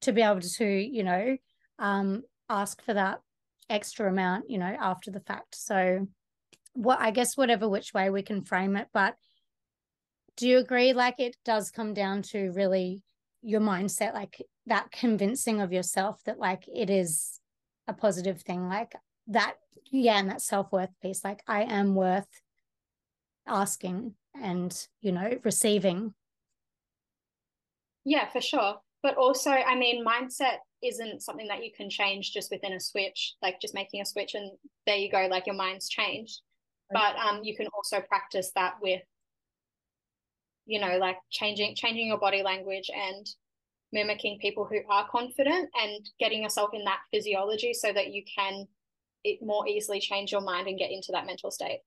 to 0.01 0.11
be 0.11 0.21
able 0.21 0.41
to 0.41 0.65
you 0.65 1.03
know 1.03 1.35
um, 1.79 2.21
ask 2.49 2.81
for 2.83 2.93
that 2.93 3.19
extra 3.69 4.07
amount 4.07 4.49
you 4.49 4.57
know 4.57 4.75
after 4.79 5.11
the 5.11 5.19
fact. 5.19 5.55
So 5.55 6.07
what 6.77 6.99
i 6.99 7.11
guess 7.11 7.35
whatever 7.35 7.67
which 7.67 7.93
way 7.93 8.09
we 8.09 8.21
can 8.21 8.43
frame 8.43 8.75
it 8.75 8.87
but 8.93 9.15
do 10.37 10.47
you 10.47 10.59
agree? 10.59 10.93
Like 10.93 11.19
it 11.19 11.35
does 11.43 11.71
come 11.71 11.93
down 11.93 12.21
to 12.21 12.51
really 12.51 13.03
your 13.41 13.59
mindset 13.59 14.13
like 14.13 14.41
that 14.67 14.91
convincing 14.91 15.61
of 15.61 15.73
yourself 15.73 16.21
that 16.25 16.39
like 16.39 16.63
it 16.67 16.89
is 16.89 17.39
a 17.87 17.93
positive 17.93 18.41
thing 18.41 18.67
like 18.67 18.93
that 19.27 19.55
yeah 19.91 20.19
and 20.19 20.29
that 20.29 20.41
self-worth 20.41 20.89
piece 21.01 21.23
like 21.23 21.41
i 21.47 21.61
am 21.63 21.95
worth 21.95 22.27
asking 23.45 24.13
and 24.41 24.87
you 25.01 25.11
know 25.11 25.37
receiving. 25.43 26.13
Yeah 28.05 28.27
for 28.29 28.41
sure. 28.41 28.75
But 29.03 29.15
also 29.15 29.51
i 29.51 29.75
mean 29.75 30.05
mindset 30.05 30.57
isn't 30.83 31.21
something 31.21 31.47
that 31.47 31.63
you 31.63 31.71
can 31.75 31.89
change 31.89 32.33
just 32.33 32.51
within 32.51 32.73
a 32.73 32.79
switch 32.79 33.35
like 33.41 33.61
just 33.61 33.73
making 33.73 34.01
a 34.01 34.05
switch 34.05 34.35
and 34.35 34.51
there 34.85 34.97
you 34.97 35.09
go 35.09 35.27
like 35.29 35.45
your 35.45 35.55
mind's 35.55 35.87
changed. 35.87 36.41
But 36.91 37.15
um 37.17 37.41
you 37.43 37.55
can 37.55 37.67
also 37.75 37.99
practice 38.01 38.51
that 38.55 38.75
with 38.81 39.01
you 40.65 40.79
know 40.79 40.97
like 40.97 41.17
changing 41.29 41.75
changing 41.75 42.07
your 42.07 42.19
body 42.19 42.43
language 42.43 42.89
and 42.93 43.27
mimicking 43.91 44.37
people 44.39 44.65
who 44.65 44.79
are 44.89 45.07
confident 45.09 45.69
and 45.81 46.09
getting 46.19 46.43
yourself 46.43 46.71
in 46.73 46.83
that 46.83 46.99
physiology 47.11 47.73
so 47.73 47.91
that 47.93 48.11
you 48.11 48.21
can 48.37 48.65
it 49.23 49.39
more 49.41 49.67
easily 49.67 49.99
change 49.99 50.31
your 50.31 50.41
mind 50.41 50.67
and 50.67 50.77
get 50.77 50.91
into 50.91 51.11
that 51.11 51.25
mental 51.25 51.49
state. 51.51 51.79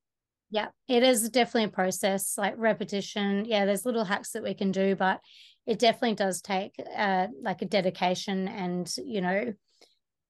Yeah 0.51 0.69
it 0.89 1.03
is 1.03 1.29
definitely 1.29 1.65
a 1.65 1.69
process 1.69 2.37
like 2.39 2.55
repetition. 2.57 3.45
Yeah 3.45 3.67
there's 3.67 3.87
little 3.87 4.05
hacks 4.05 4.33
that 4.33 4.43
we 4.43 4.55
can 4.55 4.73
do 4.73 4.97
but 4.97 5.21
it 5.67 5.79
definitely 5.79 6.15
does 6.15 6.41
take 6.41 6.73
uh 6.97 7.27
like 7.43 7.63
a 7.63 7.67
dedication 7.67 8.49
and 8.49 8.93
you 9.05 9.21
know 9.21 9.53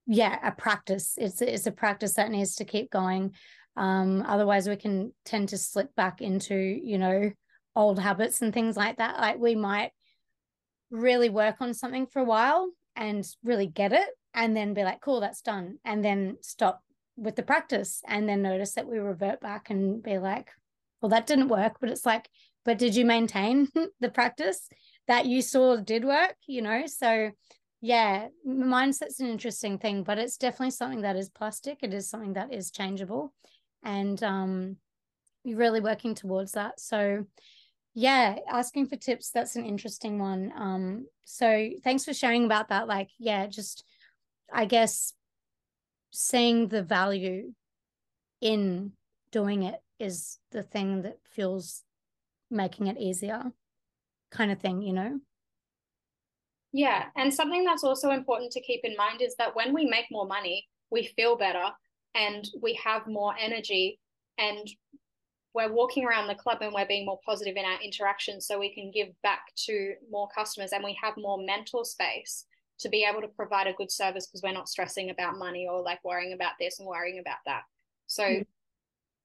yeah 0.06 0.38
a 0.42 0.50
practice. 0.50 1.14
It's 1.16 1.40
it's 1.40 1.66
a 1.66 1.72
practice 1.72 2.14
that 2.14 2.30
needs 2.30 2.56
to 2.56 2.64
keep 2.64 2.90
going 2.90 3.32
um 3.76 4.22
otherwise 4.26 4.68
we 4.68 4.76
can 4.76 5.12
tend 5.24 5.48
to 5.48 5.58
slip 5.58 5.94
back 5.94 6.20
into 6.20 6.54
you 6.54 6.98
know 6.98 7.30
old 7.76 7.98
habits 7.98 8.42
and 8.42 8.52
things 8.52 8.76
like 8.76 8.96
that. 8.98 9.18
Like 9.18 9.38
we 9.38 9.54
might 9.54 9.92
really 10.90 11.30
work 11.30 11.56
on 11.60 11.74
something 11.74 12.06
for 12.06 12.20
a 12.20 12.24
while 12.24 12.70
and 12.96 13.26
really 13.44 13.66
get 13.66 13.92
it 13.92 14.08
and 14.34 14.56
then 14.56 14.74
be 14.74 14.84
like, 14.84 15.00
cool, 15.00 15.20
that's 15.20 15.42
done. 15.42 15.78
And 15.84 16.04
then 16.04 16.36
stop 16.40 16.82
with 17.16 17.36
the 17.36 17.42
practice 17.42 18.02
and 18.06 18.28
then 18.28 18.42
notice 18.42 18.74
that 18.74 18.88
we 18.88 18.98
revert 18.98 19.40
back 19.40 19.70
and 19.70 20.02
be 20.02 20.18
like, 20.18 20.50
well, 21.00 21.10
that 21.10 21.26
didn't 21.26 21.48
work. 21.48 21.76
But 21.80 21.90
it's 21.90 22.06
like, 22.06 22.28
but 22.64 22.78
did 22.78 22.94
you 22.96 23.04
maintain 23.04 23.68
the 24.00 24.10
practice 24.10 24.68
that 25.06 25.26
you 25.26 25.42
saw 25.42 25.76
did 25.76 26.04
work? 26.04 26.34
You 26.46 26.62
know, 26.62 26.84
so 26.86 27.30
yeah, 27.80 28.28
mindset's 28.46 29.20
an 29.20 29.28
interesting 29.28 29.78
thing, 29.78 30.02
but 30.02 30.18
it's 30.18 30.36
definitely 30.36 30.72
something 30.72 31.02
that 31.02 31.16
is 31.16 31.30
plastic. 31.30 31.78
It 31.82 31.94
is 31.94 32.10
something 32.10 32.34
that 32.34 32.52
is 32.52 32.70
changeable. 32.70 33.32
And 33.82 34.22
um, 34.22 34.76
you're 35.44 35.58
really 35.58 35.80
working 35.80 36.14
towards 36.14 36.52
that. 36.52 36.80
So 36.80 37.26
yeah 37.94 38.36
asking 38.48 38.86
for 38.86 38.94
tips 38.96 39.30
that's 39.30 39.56
an 39.56 39.64
interesting 39.64 40.18
one. 40.18 40.52
Um 40.56 41.06
so 41.24 41.70
thanks 41.82 42.04
for 42.04 42.14
sharing 42.14 42.44
about 42.44 42.68
that. 42.68 42.86
Like 42.86 43.08
yeah 43.18 43.46
just 43.46 43.84
i 44.52 44.64
guess 44.64 45.12
seeing 46.10 46.68
the 46.68 46.82
value 46.82 47.52
in 48.40 48.92
doing 49.30 49.62
it 49.62 49.80
is 49.98 50.38
the 50.50 50.62
thing 50.62 51.02
that 51.02 51.18
feels 51.30 51.82
making 52.50 52.88
it 52.88 52.98
easier 52.98 53.52
kind 54.30 54.50
of 54.50 54.58
thing 54.58 54.82
you 54.82 54.92
know? 54.92 55.20
Yeah 56.72 57.06
and 57.16 57.32
something 57.32 57.64
that's 57.64 57.84
also 57.84 58.10
important 58.10 58.52
to 58.52 58.60
keep 58.60 58.80
in 58.84 58.96
mind 58.96 59.22
is 59.22 59.36
that 59.36 59.54
when 59.54 59.72
we 59.72 59.84
make 59.84 60.06
more 60.10 60.26
money 60.26 60.68
we 60.90 61.06
feel 61.16 61.36
better 61.36 61.70
and 62.14 62.48
we 62.60 62.74
have 62.82 63.06
more 63.06 63.34
energy 63.38 63.98
and 64.38 64.68
we're 65.54 65.72
walking 65.72 66.04
around 66.04 66.28
the 66.28 66.34
club 66.34 66.58
and 66.60 66.72
we're 66.72 66.86
being 66.86 67.06
more 67.06 67.20
positive 67.26 67.56
in 67.56 67.64
our 67.64 67.80
interactions 67.82 68.46
so 68.46 68.58
we 68.58 68.72
can 68.72 68.90
give 68.90 69.08
back 69.22 69.40
to 69.56 69.94
more 70.10 70.28
customers 70.34 70.72
and 70.72 70.84
we 70.84 70.96
have 71.02 71.14
more 71.16 71.38
mental 71.38 71.84
space 71.84 72.46
to 72.78 72.88
be 72.88 73.04
able 73.08 73.20
to 73.20 73.28
provide 73.28 73.66
a 73.66 73.72
good 73.74 73.90
service 73.90 74.26
because 74.26 74.42
we're 74.42 74.52
not 74.52 74.68
stressing 74.68 75.10
about 75.10 75.38
money 75.38 75.66
or 75.70 75.82
like 75.82 76.02
worrying 76.04 76.32
about 76.32 76.52
this 76.58 76.78
and 76.78 76.88
worrying 76.88 77.18
about 77.18 77.38
that. 77.46 77.62
So 78.06 78.22
mm-hmm. 78.22 78.42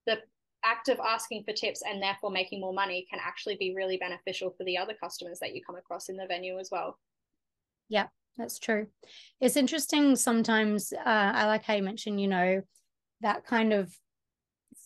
the 0.08 0.18
act 0.63 0.89
of 0.89 1.00
asking 1.00 1.44
for 1.44 1.54
tips 1.54 1.84
and 1.88 2.01
therefore 2.01 2.32
making 2.32 2.60
more 2.60 2.74
money 2.74 3.06
can 3.10 3.20
actually 3.24 3.56
be 3.56 3.75
really 3.75 3.98
beneficial 3.98 4.50
for 4.58 4.63
the 4.63 4.77
other 4.77 4.96
customers 5.01 5.39
that 5.39 5.56
you 5.56 5.62
come 5.63 5.77
across 5.77 6.10
in 6.10 6.18
the 6.18 6.25
venue 6.25 6.58
as 6.60 6.70
well. 6.72 6.98
Yeah 7.88 8.08
that's 8.38 8.60
true 8.60 8.88
it's 9.39 9.58
interesting 9.58 10.15
sometimes 10.15 10.94
uh, 10.94 11.01
i 11.06 11.46
like 11.46 11.63
how 11.63 11.74
you 11.74 11.84
mentioned 11.84 12.20
you 12.20 12.27
know 12.27 12.62
that 13.22 13.46
kind 13.46 13.74
of 13.74 13.94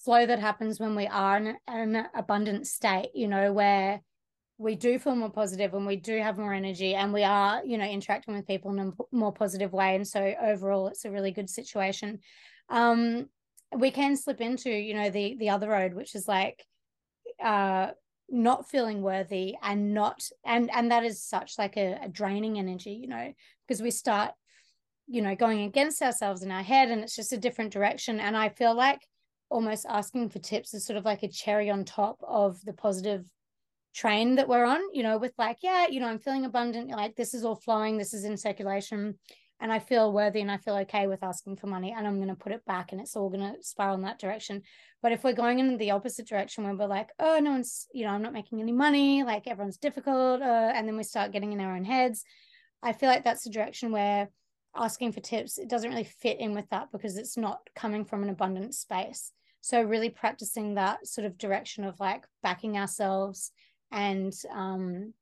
flow 0.04 0.26
that 0.26 0.40
happens 0.40 0.80
when 0.80 0.96
we 0.96 1.08
are 1.08 1.38
in 1.38 1.58
an 1.68 2.06
abundant 2.16 2.68
state, 2.68 3.12
you 3.14 3.28
know, 3.28 3.52
where 3.52 4.02
we 4.58 4.76
do 4.76 5.00
feel 5.00 5.16
more 5.16 5.30
positive 5.30 5.74
and 5.74 5.86
we 5.86 5.96
do 5.96 6.18
have 6.20 6.38
more 6.38 6.54
energy 6.54 6.96
and 6.96 7.14
we 7.14 7.24
are, 7.24 7.64
you 7.66 7.78
know, 7.78 7.86
interacting 7.86 8.36
with 8.36 8.48
people 8.48 8.72
in 8.72 8.80
a 8.80 8.92
more 9.12 9.32
positive 9.32 9.72
way. 9.72 9.96
And 9.96 10.08
so 10.08 10.34
overall, 10.42 10.88
it's 10.88 11.06
a 11.06 11.12
really 11.12 11.32
good 11.32 11.50
situation. 11.50 12.20
Um, 12.70 13.28
we 13.76 13.92
can 13.92 14.18
slip 14.18 14.42
into, 14.42 14.70
you 14.70 14.96
know, 14.96 15.10
the 15.10 15.36
the 15.38 15.50
other 15.50 15.70
road, 15.70 15.94
which 15.94 16.16
is 16.16 16.28
like 16.28 16.66
uh 17.44 17.92
not 18.32 18.70
feeling 18.70 19.02
worthy 19.02 19.56
and 19.62 19.94
not 19.94 20.22
and 20.46 20.70
and 20.74 20.92
that 20.92 21.04
is 21.04 21.24
such 21.24 21.58
like 21.58 21.78
a, 21.78 22.00
a 22.04 22.10
draining 22.10 22.60
energy, 22.60 22.92
you 22.92 23.08
know, 23.08 23.34
because 23.68 23.82
we 23.82 23.92
start 23.92 24.32
you 25.08 25.22
know 25.22 25.36
going 25.36 25.62
against 25.62 26.02
ourselves 26.02 26.44
in 26.44 26.52
our 26.52 26.62
head 26.62 26.90
and 26.90 27.02
it's 27.02 27.16
just 27.16 27.34
a 27.34 27.38
different 27.38 27.74
direction. 27.74 28.20
And 28.20 28.38
i 28.38 28.50
feel 28.50 28.76
like 28.76 29.06
almost 29.50 29.86
asking 29.90 30.30
for 30.30 30.40
tips 30.40 30.74
is 30.74 30.86
sort 30.86 30.98
of 30.98 31.06
like 31.06 31.24
a 31.24 31.28
cherry 31.28 31.70
on 31.70 31.84
top 31.84 32.20
of 32.26 32.64
the 32.66 32.74
positive 32.74 33.26
train 33.94 34.36
that 34.36 34.48
we're 34.48 34.66
on, 34.66 34.80
you 34.94 35.04
know, 35.04 35.18
with 35.18 35.34
like, 35.38 35.58
yeah, 35.62 35.88
you 35.88 36.00
know, 36.00 36.08
I'm 36.08 36.20
feeling 36.20 36.46
abundant, 36.46 36.90
like 36.90 37.16
this 37.16 37.34
is 37.34 37.44
all 37.44 37.56
flowing, 37.56 37.98
this 37.98 38.14
is 38.14 38.24
in 38.24 38.38
circulation, 38.38 39.18
and 39.62 39.72
I 39.72 39.80
feel 39.80 40.14
worthy 40.14 40.42
and 40.42 40.52
I 40.52 40.58
feel 40.58 40.76
okay 40.78 41.08
with 41.08 41.24
asking 41.24 41.58
for 41.58 41.68
money, 41.68 41.94
and 41.96 42.08
I'm 42.08 42.18
going 42.18 42.30
to 42.30 42.36
put 42.36 42.52
it 42.52 42.66
back 42.66 42.92
and 42.92 43.02
it's 43.02 43.16
all 43.16 43.30
going 43.30 43.54
to 43.54 43.62
spiral 43.62 43.96
in 43.96 44.02
that 44.04 44.20
direction. 44.20 44.62
But 45.02 45.12
if 45.12 45.24
we're 45.24 45.34
going 45.34 45.60
in 45.60 45.78
the 45.78 45.92
opposite 45.92 46.28
direction 46.28 46.64
where 46.64 46.76
we're 46.76 46.88
like, 46.88 47.10
oh, 47.20 47.40
no 47.40 47.52
one's, 47.52 47.88
you 47.94 48.06
know, 48.06 48.12
I'm 48.12 48.22
not 48.22 48.34
making 48.34 48.62
any 48.62 48.72
money, 48.72 49.24
like 49.24 49.48
everyone's 49.48 49.78
difficult, 49.78 50.42
uh, 50.42 50.72
and 50.74 50.88
then 50.88 50.98
we 50.98 51.04
start 51.04 51.32
getting 51.32 51.54
in 51.54 51.62
our 51.62 51.76
own 51.76 51.84
heads, 51.84 52.24
I 52.82 52.94
feel 52.94 53.10
like 53.10 53.24
that's 53.24 53.44
the 53.44 53.50
direction 53.50 53.92
where 53.92 54.30
asking 54.76 55.12
for 55.12 55.20
tips, 55.20 55.58
it 55.58 55.70
doesn't 55.70 55.90
really 55.90 56.04
fit 56.04 56.40
in 56.40 56.54
with 56.54 56.70
that 56.70 56.92
because 56.92 57.18
it's 57.18 57.38
not 57.38 57.60
coming 57.76 58.06
from 58.06 58.24
an 58.24 58.30
abundant 58.30 58.76
space. 58.76 59.32
So 59.62 59.82
really 59.82 60.10
practicing 60.10 60.76
that 60.76 61.06
sort 61.06 61.26
of 61.26 61.38
direction 61.38 61.84
of 61.84 62.00
like 62.00 62.24
backing 62.44 62.78
ourselves 62.78 63.52
and 63.92 64.34
um 64.54 65.14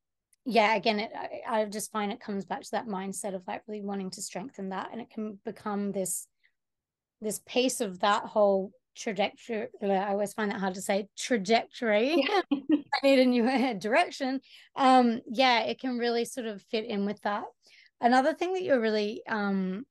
yeah 0.48 0.74
again 0.74 0.98
it 0.98 1.12
I, 1.14 1.60
I 1.60 1.64
just 1.66 1.92
find 1.92 2.10
it 2.10 2.20
comes 2.20 2.46
back 2.46 2.62
to 2.62 2.70
that 2.72 2.88
mindset 2.88 3.34
of 3.34 3.42
like 3.46 3.62
really 3.68 3.84
wanting 3.84 4.10
to 4.10 4.22
strengthen 4.22 4.70
that 4.70 4.88
and 4.90 5.00
it 5.00 5.10
can 5.10 5.38
become 5.44 5.92
this 5.92 6.26
this 7.20 7.40
piece 7.46 7.82
of 7.82 8.00
that 8.00 8.24
whole 8.24 8.72
trajectory 8.96 9.68
i 9.82 10.08
always 10.08 10.32
find 10.32 10.50
that 10.50 10.58
hard 10.58 10.74
to 10.74 10.82
say 10.82 11.06
trajectory. 11.16 12.24
Yeah. 12.26 12.40
i 12.52 13.06
need 13.06 13.18
a 13.18 13.26
new 13.26 13.74
direction. 13.74 14.40
Um 14.74 15.20
yeah 15.30 15.60
it 15.60 15.78
can 15.78 15.98
really 15.98 16.24
sort 16.24 16.46
of 16.46 16.62
fit 16.62 16.86
in 16.86 17.04
with 17.04 17.20
that. 17.22 17.44
Another 18.00 18.32
thing 18.32 18.54
that 18.54 18.62
you're 18.62 18.80
really 18.80 19.22
um 19.28 19.84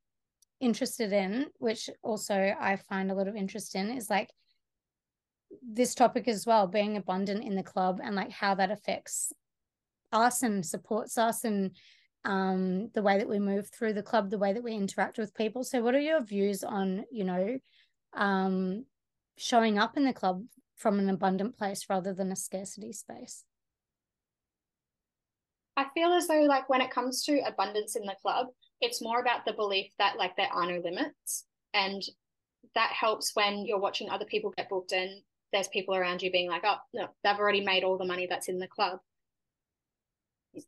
interested 0.60 1.14
in, 1.14 1.46
which 1.60 1.88
also 2.02 2.34
I 2.60 2.78
find 2.90 3.12
a 3.12 3.16
lot 3.16 3.28
of 3.28 3.36
interest 3.36 3.76
in, 3.76 3.92
is 3.92 4.10
like 4.10 4.32
this 5.62 5.94
topic 5.94 6.28
as 6.28 6.46
well, 6.48 6.66
being 6.68 6.98
abundant 6.98 7.44
in 7.44 7.56
the 7.56 7.64
club 7.64 8.02
and 8.04 8.16
like 8.16 8.32
how 8.32 8.56
that 8.56 8.72
affects 8.72 9.32
us 10.12 10.44
and 10.44 10.66
supports 10.66 11.18
us 11.18 11.44
and 11.44 11.72
um, 12.26 12.90
the 12.94 13.02
way 13.02 13.18
that 13.18 13.30
we 13.30 13.40
move 13.40 13.70
through 13.70 13.94
the 13.94 14.04
club, 14.04 14.30
the 14.30 14.38
way 14.38 14.54
that 14.54 14.64
we 14.64 14.74
interact 14.74 15.18
with 15.18 15.34
people. 15.34 15.64
So, 15.64 15.82
what 15.82 15.96
are 15.96 16.00
your 16.00 16.22
views 16.22 16.64
on, 16.64 17.06
you 17.12 17.24
know, 17.24 17.58
um, 18.14 18.86
showing 19.38 19.78
up 19.78 19.98
in 19.98 20.04
the 20.04 20.14
club 20.14 20.44
from 20.76 21.00
an 21.00 21.10
abundant 21.10 21.58
place 21.58 21.86
rather 21.90 22.14
than 22.14 22.32
a 22.32 22.36
scarcity 22.36 22.92
space? 22.92 23.44
I 25.78 25.86
feel 25.94 26.12
as 26.12 26.28
though, 26.28 26.42
like, 26.42 26.68
when 26.70 26.82
it 26.82 26.92
comes 26.92 27.24
to 27.26 27.40
abundance 27.48 27.96
in 27.96 28.04
the 28.04 28.16
club, 28.22 28.48
it's 28.82 29.02
more 29.02 29.20
about 29.20 29.46
the 29.46 29.54
belief 29.54 29.92
that, 30.00 30.18
like, 30.18 30.36
there 30.36 30.52
are 30.52 30.66
no 30.66 30.82
limits. 30.84 31.46
And 31.74 32.02
that 32.76 32.92
helps 32.92 33.32
when 33.36 33.66
you're 33.66 33.80
watching 33.80 34.10
other 34.10 34.26
people 34.26 34.54
get 34.58 34.70
booked 34.70 34.92
and 34.92 35.22
there's 35.54 35.68
people 35.70 35.96
around 35.96 36.22
you 36.22 36.32
being 36.32 36.50
like, 36.50 36.64
oh, 36.66 36.78
no, 36.94 37.08
they've 37.24 37.38
already 37.38 37.64
made 37.64 37.84
all 37.84 37.98
the 37.98 38.06
money 38.06 38.28
that's 38.30 38.50
in 38.50 38.60
the 38.60 38.68
club. 38.68 39.00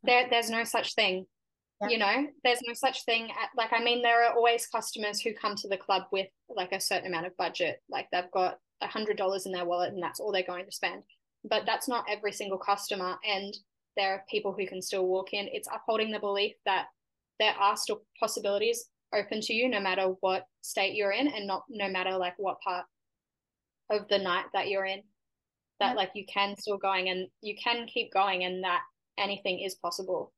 There, 0.02 0.26
there's 0.30 0.50
no 0.50 0.64
such 0.64 0.94
thing 0.94 1.26
you 1.88 1.98
know? 1.98 2.26
There's 2.44 2.60
no 2.66 2.74
such 2.74 3.04
thing 3.04 3.30
at, 3.30 3.48
like 3.56 3.72
i 3.72 3.82
mean 3.82 4.02
there 4.02 4.24
are 4.24 4.34
always 4.34 4.66
customers 4.66 5.20
who 5.20 5.32
come 5.32 5.54
to 5.56 5.68
the 5.68 5.76
club 5.76 6.02
with 6.12 6.26
like 6.48 6.72
a 6.72 6.80
certain 6.80 7.06
amount 7.06 7.26
of 7.26 7.36
budget 7.36 7.80
like 7.88 8.06
they've 8.12 8.30
got 8.32 8.58
a 8.82 8.86
hundred 8.86 9.16
dollars 9.16 9.46
in 9.46 9.52
their 9.52 9.64
wallet 9.64 9.92
and 9.92 10.02
that's 10.02 10.20
all 10.20 10.32
they're 10.32 10.42
going 10.42 10.64
to 10.64 10.72
spend. 10.72 11.02
But 11.44 11.64
that's 11.66 11.88
not 11.88 12.04
every 12.08 12.32
single 12.32 12.58
customer 12.58 13.16
and 13.24 13.54
there 13.96 14.12
are 14.12 14.24
people 14.30 14.54
who 14.56 14.66
can 14.66 14.80
still 14.80 15.06
walk 15.06 15.32
in. 15.32 15.48
It's 15.52 15.68
upholding 15.68 16.10
the 16.10 16.18
belief 16.18 16.54
that 16.64 16.86
there 17.38 17.52
are 17.52 17.76
still 17.76 18.02
possibilities 18.18 18.86
open 19.14 19.40
to 19.40 19.52
you 19.52 19.68
no 19.68 19.80
matter 19.80 20.14
what 20.20 20.44
state 20.62 20.94
you're 20.94 21.12
in 21.12 21.26
and 21.28 21.46
not 21.46 21.64
no 21.68 21.88
matter 21.88 22.16
like 22.16 22.34
what 22.36 22.60
part 22.60 22.84
of 23.90 24.06
the 24.08 24.18
night 24.18 24.44
that 24.54 24.68
you're 24.68 24.84
in 24.84 25.02
that 25.80 25.90
yeah. 25.90 25.94
like 25.94 26.10
you 26.14 26.24
can 26.32 26.54
still 26.56 26.78
going 26.78 27.08
and 27.08 27.26
you 27.40 27.56
can 27.56 27.86
keep 27.86 28.12
going 28.12 28.44
and 28.44 28.62
that 28.62 28.82
anything 29.18 29.60
is 29.60 29.74
possible 29.74 30.32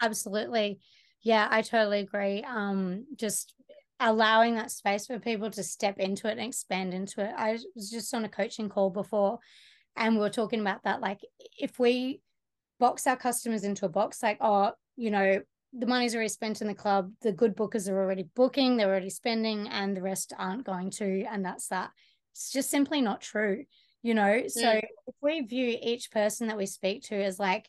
Absolutely. 0.00 0.80
Yeah, 1.22 1.48
I 1.50 1.62
totally 1.62 2.00
agree. 2.00 2.42
Um, 2.42 3.06
just 3.16 3.54
allowing 4.00 4.56
that 4.56 4.70
space 4.70 5.06
for 5.06 5.18
people 5.18 5.50
to 5.50 5.62
step 5.62 5.98
into 5.98 6.28
it 6.28 6.32
and 6.32 6.40
expand 6.40 6.92
into 6.92 7.22
it. 7.22 7.32
I 7.36 7.58
was 7.74 7.90
just 7.90 8.12
on 8.14 8.24
a 8.24 8.28
coaching 8.28 8.68
call 8.68 8.90
before 8.90 9.38
and 9.96 10.14
we 10.14 10.20
were 10.20 10.30
talking 10.30 10.60
about 10.60 10.82
that. 10.84 11.00
Like, 11.00 11.20
if 11.58 11.78
we 11.78 12.20
box 12.80 13.06
our 13.06 13.16
customers 13.16 13.64
into 13.64 13.86
a 13.86 13.88
box, 13.88 14.22
like, 14.22 14.38
oh, 14.40 14.72
you 14.96 15.10
know, 15.10 15.40
the 15.72 15.86
money's 15.86 16.14
already 16.14 16.28
spent 16.28 16.60
in 16.60 16.66
the 16.66 16.74
club, 16.74 17.10
the 17.22 17.32
good 17.32 17.56
bookers 17.56 17.88
are 17.88 17.98
already 17.98 18.28
booking, 18.34 18.76
they're 18.76 18.88
already 18.88 19.10
spending, 19.10 19.68
and 19.68 19.96
the 19.96 20.02
rest 20.02 20.32
aren't 20.36 20.66
going 20.66 20.90
to. 20.90 21.24
And 21.24 21.44
that's 21.44 21.68
that. 21.68 21.90
It's 22.32 22.52
just 22.52 22.70
simply 22.70 23.00
not 23.00 23.20
true, 23.20 23.64
you 24.02 24.14
know? 24.14 24.22
Mm. 24.22 24.50
So 24.50 24.70
if 24.72 25.14
we 25.22 25.40
view 25.42 25.78
each 25.80 26.10
person 26.10 26.48
that 26.48 26.58
we 26.58 26.66
speak 26.66 27.04
to 27.04 27.22
as 27.22 27.38
like, 27.38 27.68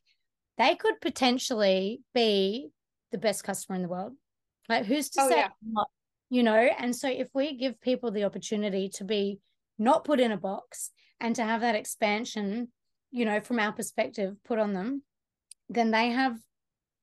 they 0.57 0.75
could 0.75 1.00
potentially 1.01 2.01
be 2.13 2.69
the 3.12 3.17
best 3.17 3.43
customer 3.43 3.75
in 3.75 3.81
the 3.81 3.88
world. 3.88 4.13
Like 4.69 4.85
who's 4.85 5.09
to 5.12 5.21
oh, 5.21 5.29
say 5.29 5.38
yeah. 5.38 5.50
not, 5.65 5.89
you 6.29 6.43
know? 6.43 6.55
And 6.55 6.95
so 6.95 7.07
if 7.07 7.29
we 7.33 7.57
give 7.57 7.79
people 7.81 8.12
the 8.12 8.24
opportunity 8.24 8.89
to 8.95 9.03
be 9.03 9.39
not 9.77 10.03
put 10.03 10.19
in 10.19 10.31
a 10.31 10.38
box 10.38 10.91
and 11.19 11.35
to 11.35 11.43
have 11.43 11.62
that 11.62 11.75
expansion, 11.75 12.69
you 13.12 13.25
know, 13.25 13.39
from 13.39 13.59
our 13.59 13.71
perspective 13.71 14.35
put 14.45 14.59
on 14.59 14.74
them, 14.74 15.03
then 15.69 15.91
they 15.91 16.09
have 16.09 16.38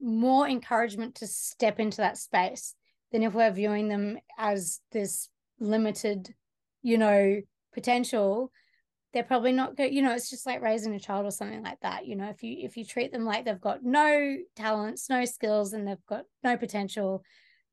more 0.01 0.49
encouragement 0.49 1.17
to 1.17 1.27
step 1.27 1.79
into 1.79 1.99
that 1.99 2.19
space 2.19 2.75
than 3.13 3.23
if 3.23 3.35
we're 3.35 3.53
viewing 3.53 3.89
them 3.89 4.19
as 4.39 4.81
this 4.91 5.29
limited, 5.61 6.35
you 6.83 6.99
know, 6.99 7.41
potential 7.73 8.51
they're 9.13 9.23
probably 9.23 9.53
not 9.53 9.77
good 9.77 9.93
you 9.93 10.03
know 10.03 10.13
it's 10.13 10.31
just 10.31 10.47
like 10.47 10.63
raising 10.63 10.95
a 10.95 11.01
child 11.01 11.27
or 11.27 11.31
something 11.31 11.63
like 11.63 11.81
that 11.81 12.07
you 12.07 12.17
know 12.17 12.29
if 12.29 12.43
you 12.43 12.57
if 12.61 12.77
you 12.77 12.85
treat 12.85 13.13
them 13.13 13.25
like 13.25 13.45
they've 13.45 13.61
got 13.61 13.83
no 13.83 14.37
talents 14.57 15.09
no 15.11 15.25
skills 15.25 15.73
and 15.73 15.87
they've 15.87 16.07
got 16.09 16.25
no 16.43 16.57
potential 16.57 17.23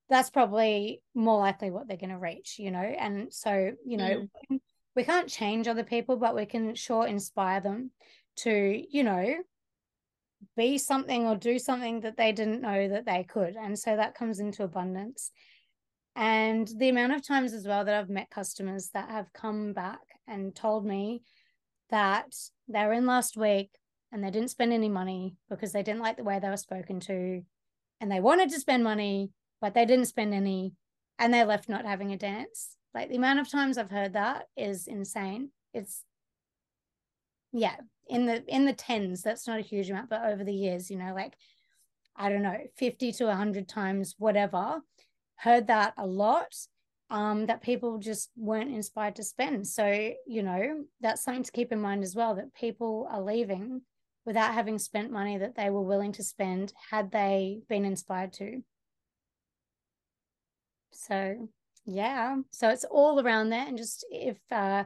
that's 0.09 0.29
probably 0.29 1.01
more 1.13 1.39
likely 1.39 1.69
what 1.69 1.87
they're 1.87 1.97
going 1.97 2.09
to 2.09 2.17
reach 2.17 2.55
you 2.59 2.71
know 2.71 2.79
and 2.79 3.33
so 3.33 3.71
you 3.85 3.97
know 3.97 4.27
mm. 4.51 4.59
we 4.95 5.03
can't 5.03 5.29
change 5.29 5.67
other 5.67 5.83
people 5.83 6.17
but 6.17 6.35
we 6.35 6.45
can 6.45 6.75
sure 6.75 7.07
inspire 7.07 7.61
them 7.61 7.91
to 8.35 8.83
you 8.89 9.03
know 9.03 9.35
be 10.55 10.77
something 10.77 11.27
or 11.27 11.35
do 11.35 11.59
something 11.59 12.01
that 12.01 12.17
they 12.17 12.31
didn't 12.31 12.61
know 12.61 12.87
that 12.87 13.05
they 13.05 13.23
could 13.23 13.55
and 13.55 13.77
so 13.77 13.95
that 13.95 14.15
comes 14.15 14.39
into 14.39 14.63
abundance 14.63 15.31
and 16.15 16.69
the 16.77 16.89
amount 16.89 17.13
of 17.13 17.25
times 17.25 17.53
as 17.53 17.65
well 17.65 17.85
that 17.85 17.95
I've 17.95 18.09
met 18.09 18.29
customers 18.29 18.89
that 18.93 19.09
have 19.09 19.31
come 19.31 19.73
back 19.73 20.01
and 20.27 20.55
told 20.55 20.85
me 20.85 21.21
that 21.89 22.35
they 22.67 22.85
were 22.85 22.93
in 22.93 23.05
last 23.05 23.37
week 23.37 23.71
and 24.11 24.23
they 24.23 24.31
didn't 24.31 24.49
spend 24.49 24.73
any 24.73 24.89
money 24.89 25.35
because 25.49 25.71
they 25.71 25.83
didn't 25.83 26.01
like 26.01 26.17
the 26.17 26.23
way 26.23 26.39
they 26.39 26.49
were 26.49 26.57
spoken 26.57 26.99
to 27.01 27.43
and 28.01 28.11
they 28.11 28.19
wanted 28.19 28.49
to 28.49 28.59
spend 28.59 28.83
money, 28.83 29.31
but 29.61 29.73
they 29.73 29.85
didn't 29.85 30.05
spend 30.05 30.33
any 30.33 30.73
and 31.17 31.33
they 31.33 31.43
left 31.43 31.69
not 31.69 31.85
having 31.85 32.11
a 32.11 32.17
dance. 32.17 32.75
Like 32.93 33.09
the 33.09 33.17
amount 33.17 33.39
of 33.39 33.51
times 33.51 33.77
I've 33.77 33.91
heard 33.91 34.13
that 34.13 34.45
is 34.57 34.87
insane. 34.87 35.51
It's 35.73 36.03
yeah, 37.51 37.75
in 38.07 38.25
the 38.25 38.43
in 38.47 38.65
the 38.65 38.73
tens, 38.73 39.21
that's 39.21 39.47
not 39.47 39.59
a 39.59 39.63
huge 39.63 39.89
amount, 39.89 40.09
but 40.09 40.25
over 40.25 40.43
the 40.43 40.53
years, 40.53 40.89
you 40.89 40.97
know, 40.97 41.13
like 41.13 41.35
I 42.15 42.29
don't 42.29 42.43
know, 42.43 42.57
50 42.77 43.11
to 43.13 43.25
100 43.25 43.67
times, 43.67 44.15
whatever, 44.17 44.81
heard 45.35 45.67
that 45.67 45.93
a 45.97 46.05
lot 46.05 46.53
um, 47.09 47.47
that 47.47 47.61
people 47.61 47.97
just 47.97 48.29
weren't 48.37 48.73
inspired 48.73 49.15
to 49.15 49.23
spend. 49.23 49.67
So, 49.67 50.11
you 50.27 50.43
know, 50.43 50.83
that's 51.01 51.23
something 51.23 51.43
to 51.43 51.51
keep 51.51 51.71
in 51.71 51.81
mind 51.81 52.03
as 52.03 52.15
well 52.15 52.35
that 52.35 52.53
people 52.53 53.07
are 53.11 53.21
leaving 53.21 53.81
without 54.25 54.53
having 54.53 54.77
spent 54.77 55.11
money 55.11 55.37
that 55.37 55.55
they 55.55 55.69
were 55.69 55.81
willing 55.81 56.11
to 56.13 56.23
spend 56.23 56.71
had 56.91 57.11
they 57.11 57.61
been 57.67 57.85
inspired 57.85 58.33
to. 58.33 58.61
So, 60.91 61.49
yeah. 61.85 62.37
So 62.51 62.69
it's 62.69 62.83
all 62.83 63.19
around 63.19 63.49
that. 63.49 63.67
And 63.67 63.77
just 63.77 64.05
if, 64.11 64.37
uh, 64.51 64.83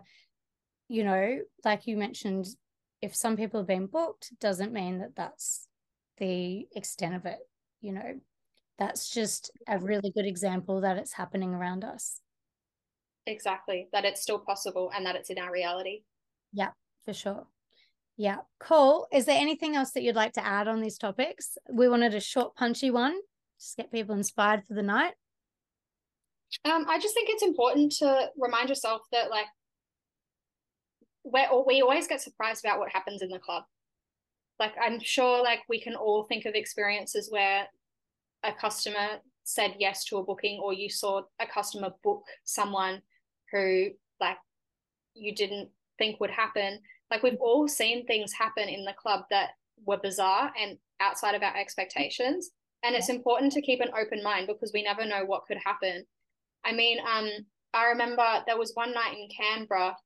you 0.87 1.03
know, 1.03 1.39
like 1.65 1.87
you 1.87 1.97
mentioned, 1.97 2.45
if 3.01 3.15
some 3.15 3.35
people 3.35 3.59
have 3.59 3.67
been 3.67 3.87
booked, 3.87 4.31
doesn't 4.39 4.71
mean 4.71 4.99
that 4.99 5.15
that's 5.15 5.67
the 6.19 6.67
extent 6.73 7.15
of 7.15 7.25
it. 7.25 7.39
You 7.81 7.93
know, 7.93 8.19
that's 8.79 9.09
just 9.09 9.51
a 9.67 9.79
really 9.79 10.11
good 10.11 10.25
example 10.25 10.81
that 10.81 10.97
it's 10.97 11.13
happening 11.13 11.53
around 11.53 11.83
us. 11.83 12.21
Exactly, 13.25 13.87
that 13.93 14.05
it's 14.05 14.21
still 14.21 14.39
possible 14.39 14.91
and 14.95 15.05
that 15.05 15.15
it's 15.15 15.29
in 15.29 15.39
our 15.39 15.51
reality. 15.51 16.03
Yeah, 16.51 16.71
for 17.05 17.13
sure. 17.13 17.47
Yeah, 18.17 18.37
cool. 18.59 19.07
Is 19.11 19.25
there 19.25 19.39
anything 19.39 19.75
else 19.75 19.91
that 19.91 20.03
you'd 20.03 20.15
like 20.15 20.33
to 20.33 20.45
add 20.45 20.67
on 20.67 20.81
these 20.81 20.97
topics? 20.97 21.57
We 21.71 21.87
wanted 21.87 22.13
a 22.13 22.19
short, 22.19 22.55
punchy 22.55 22.91
one, 22.91 23.15
just 23.59 23.77
get 23.77 23.91
people 23.91 24.15
inspired 24.15 24.63
for 24.67 24.73
the 24.73 24.83
night. 24.83 25.13
Um, 26.65 26.85
I 26.87 26.99
just 26.99 27.15
think 27.15 27.29
it's 27.29 27.43
important 27.43 27.91
to 27.93 28.29
remind 28.37 28.69
yourself 28.69 29.01
that 29.11 29.29
like 29.29 29.47
we 31.23 31.41
we 31.65 31.81
always 31.81 32.07
get 32.07 32.21
surprised 32.21 32.63
about 32.63 32.79
what 32.79 32.91
happens 32.91 33.21
in 33.21 33.29
the 33.29 33.39
club. 33.39 33.63
Like 34.59 34.73
I'm 34.81 34.99
sure 34.99 35.41
like 35.41 35.61
we 35.67 35.81
can 35.81 35.95
all 35.95 36.23
think 36.23 36.45
of 36.45 36.53
experiences 36.53 37.31
where 37.31 37.67
a 38.43 38.51
customer 38.51 39.19
said 39.43 39.75
yes 39.79 40.05
to 40.05 40.17
a 40.17 40.23
booking 40.23 40.59
or 40.59 40.73
you 40.73 40.89
saw 40.89 41.21
a 41.39 41.45
customer 41.45 41.91
book 42.03 42.23
someone 42.43 43.01
who 43.51 43.89
like 44.19 44.37
you 45.13 45.35
didn't 45.35 45.69
think 45.97 46.19
would 46.19 46.31
happen 46.31 46.79
like 47.11 47.23
we've 47.23 47.37
all 47.39 47.67
seen 47.67 48.05
things 48.05 48.33
happen 48.33 48.67
in 48.67 48.85
the 48.85 48.93
club 48.93 49.25
that 49.29 49.51
were 49.85 49.97
bizarre 49.97 50.51
and 50.59 50.77
outside 50.99 51.35
of 51.35 51.43
our 51.43 51.55
expectations. 51.55 52.51
And 52.83 52.95
it's 52.95 53.09
important 53.09 53.51
to 53.53 53.61
keep 53.61 53.81
an 53.81 53.91
open 53.97 54.23
mind 54.23 54.47
because 54.47 54.71
we 54.73 54.83
never 54.83 55.05
know 55.05 55.25
what 55.25 55.45
could 55.47 55.57
happen. 55.63 56.05
I 56.65 56.71
mean 56.71 56.97
um 56.99 57.29
i 57.73 57.87
remember 57.87 58.23
there 58.47 58.57
was 58.57 58.71
one 58.73 58.93
night 58.93 59.17
in 59.17 59.27
canberra 59.35 59.97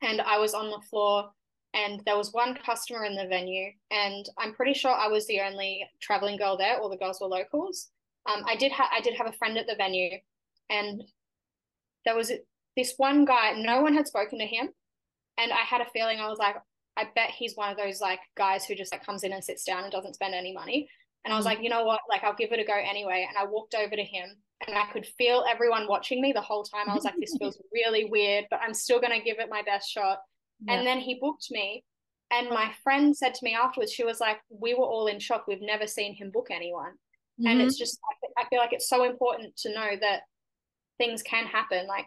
and 0.00 0.20
i 0.22 0.38
was 0.38 0.54
on 0.54 0.70
the 0.70 0.80
floor 0.88 1.30
and 1.74 2.02
there 2.06 2.16
was 2.16 2.32
one 2.32 2.56
customer 2.64 3.04
in 3.04 3.14
the 3.14 3.26
venue 3.26 3.70
and 3.90 4.28
i'm 4.38 4.54
pretty 4.54 4.74
sure 4.74 4.90
i 4.90 5.08
was 5.08 5.26
the 5.26 5.40
only 5.40 5.84
traveling 6.00 6.36
girl 6.36 6.56
there 6.56 6.78
all 6.78 6.88
the 6.88 6.96
girls 6.96 7.20
were 7.20 7.26
locals. 7.26 7.88
Um, 8.26 8.42
i 8.46 8.56
did 8.56 8.72
have 8.72 8.88
i 8.92 9.00
did 9.00 9.14
have 9.14 9.26
a 9.26 9.36
friend 9.36 9.58
at 9.58 9.66
the 9.66 9.76
venue 9.76 10.18
and 10.70 11.02
there 12.04 12.16
was 12.16 12.32
this 12.76 12.94
one 12.96 13.24
guy 13.24 13.52
no 13.56 13.82
one 13.82 13.94
had 13.94 14.06
spoken 14.06 14.38
to 14.38 14.46
him 14.46 14.68
and 15.36 15.52
i 15.52 15.60
had 15.60 15.80
a 15.80 15.90
feeling 15.92 16.20
i 16.20 16.28
was 16.28 16.38
like 16.38 16.56
i 16.98 17.04
bet 17.14 17.30
he's 17.30 17.54
one 17.54 17.70
of 17.70 17.76
those 17.76 18.00
like 18.00 18.20
guys 18.36 18.64
who 18.64 18.74
just 18.74 18.92
like 18.92 19.06
comes 19.06 19.22
in 19.22 19.32
and 19.32 19.42
sits 19.42 19.64
down 19.64 19.84
and 19.84 19.92
doesn't 19.92 20.14
spend 20.14 20.34
any 20.34 20.52
money. 20.52 20.88
And 21.24 21.32
i 21.32 21.36
was 21.36 21.46
mm. 21.46 21.50
like 21.50 21.62
you 21.62 21.70
know 21.70 21.84
what? 21.84 22.00
Like 22.10 22.24
i'll 22.24 22.34
give 22.34 22.52
it 22.52 22.60
a 22.60 22.64
go 22.64 22.74
anyway. 22.74 23.26
And 23.28 23.38
i 23.38 23.44
walked 23.48 23.74
over 23.74 23.94
to 23.94 24.02
him 24.02 24.28
and 24.66 24.76
i 24.76 24.90
could 24.92 25.06
feel 25.16 25.44
everyone 25.48 25.86
watching 25.88 26.20
me 26.20 26.32
the 26.32 26.40
whole 26.40 26.64
time. 26.64 26.90
I 26.90 26.94
was 26.94 27.04
like 27.04 27.14
this 27.20 27.36
feels 27.38 27.60
really 27.72 28.06
weird 28.06 28.46
but 28.50 28.60
i'm 28.62 28.74
still 28.74 29.00
going 29.00 29.16
to 29.16 29.24
give 29.24 29.38
it 29.38 29.48
my 29.48 29.62
best 29.62 29.88
shot 29.88 30.18
yeah. 30.60 30.74
And 30.74 30.86
then 30.86 30.98
he 30.98 31.18
booked 31.20 31.46
me. 31.50 31.84
And 32.30 32.50
my 32.50 32.72
friend 32.82 33.16
said 33.16 33.34
to 33.34 33.44
me 33.44 33.54
afterwards, 33.54 33.92
she 33.92 34.04
was 34.04 34.20
like, 34.20 34.38
We 34.50 34.74
were 34.74 34.84
all 34.84 35.06
in 35.06 35.18
shock. 35.18 35.46
We've 35.46 35.62
never 35.62 35.86
seen 35.86 36.14
him 36.14 36.30
book 36.30 36.48
anyone. 36.50 36.92
Mm-hmm. 37.40 37.46
And 37.46 37.60
it's 37.62 37.78
just, 37.78 37.98
I 38.36 38.44
feel 38.48 38.58
like 38.58 38.72
it's 38.72 38.88
so 38.88 39.04
important 39.04 39.56
to 39.58 39.72
know 39.72 39.90
that 40.00 40.22
things 40.98 41.22
can 41.22 41.46
happen. 41.46 41.86
Like 41.86 42.06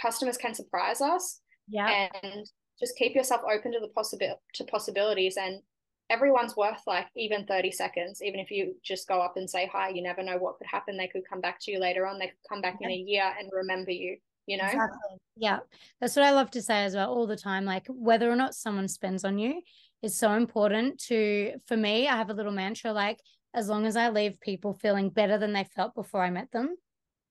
customers 0.00 0.36
can 0.36 0.54
surprise 0.54 1.00
us. 1.00 1.40
Yeah. 1.68 2.08
And 2.22 2.48
just 2.78 2.96
keep 2.96 3.14
yourself 3.14 3.42
open 3.50 3.72
to 3.72 3.80
the 3.80 3.88
possible 3.88 4.40
to 4.54 4.64
possibilities 4.64 5.36
and 5.36 5.60
everyone's 6.08 6.56
worth 6.56 6.82
like 6.86 7.06
even 7.16 7.44
30 7.46 7.72
seconds 7.72 8.22
even 8.22 8.38
if 8.38 8.50
you 8.50 8.76
just 8.84 9.08
go 9.08 9.20
up 9.20 9.36
and 9.36 9.50
say 9.50 9.68
hi 9.72 9.88
you 9.88 10.02
never 10.02 10.22
know 10.22 10.36
what 10.38 10.56
could 10.58 10.66
happen 10.66 10.96
they 10.96 11.08
could 11.08 11.28
come 11.28 11.40
back 11.40 11.58
to 11.60 11.72
you 11.72 11.80
later 11.80 12.06
on 12.06 12.18
they 12.18 12.28
could 12.28 12.48
come 12.48 12.60
back 12.60 12.76
yeah. 12.80 12.88
in 12.88 12.92
a 12.92 12.96
year 12.96 13.32
and 13.38 13.50
remember 13.52 13.90
you 13.90 14.16
you 14.46 14.56
know? 14.56 14.64
Exactly. 14.64 15.16
yeah. 15.36 15.58
That's 16.00 16.16
what 16.16 16.24
i 16.24 16.30
love 16.30 16.50
to 16.52 16.62
say 16.62 16.84
as 16.84 16.94
well 16.94 17.12
all 17.12 17.26
the 17.26 17.36
time 17.36 17.64
like 17.64 17.86
whether 17.88 18.30
or 18.30 18.36
not 18.36 18.54
someone 18.54 18.88
spends 18.88 19.24
on 19.24 19.38
you 19.38 19.60
is 20.02 20.16
so 20.16 20.32
important 20.32 20.98
to 21.00 21.52
for 21.66 21.76
me 21.76 22.06
i 22.06 22.16
have 22.16 22.30
a 22.30 22.34
little 22.34 22.52
mantra 22.52 22.92
like 22.92 23.18
as 23.54 23.68
long 23.68 23.86
as 23.86 23.96
i 23.96 24.08
leave 24.08 24.40
people 24.40 24.74
feeling 24.74 25.10
better 25.10 25.38
than 25.38 25.52
they 25.52 25.64
felt 25.64 25.94
before 25.94 26.22
i 26.22 26.30
met 26.30 26.50
them 26.52 26.76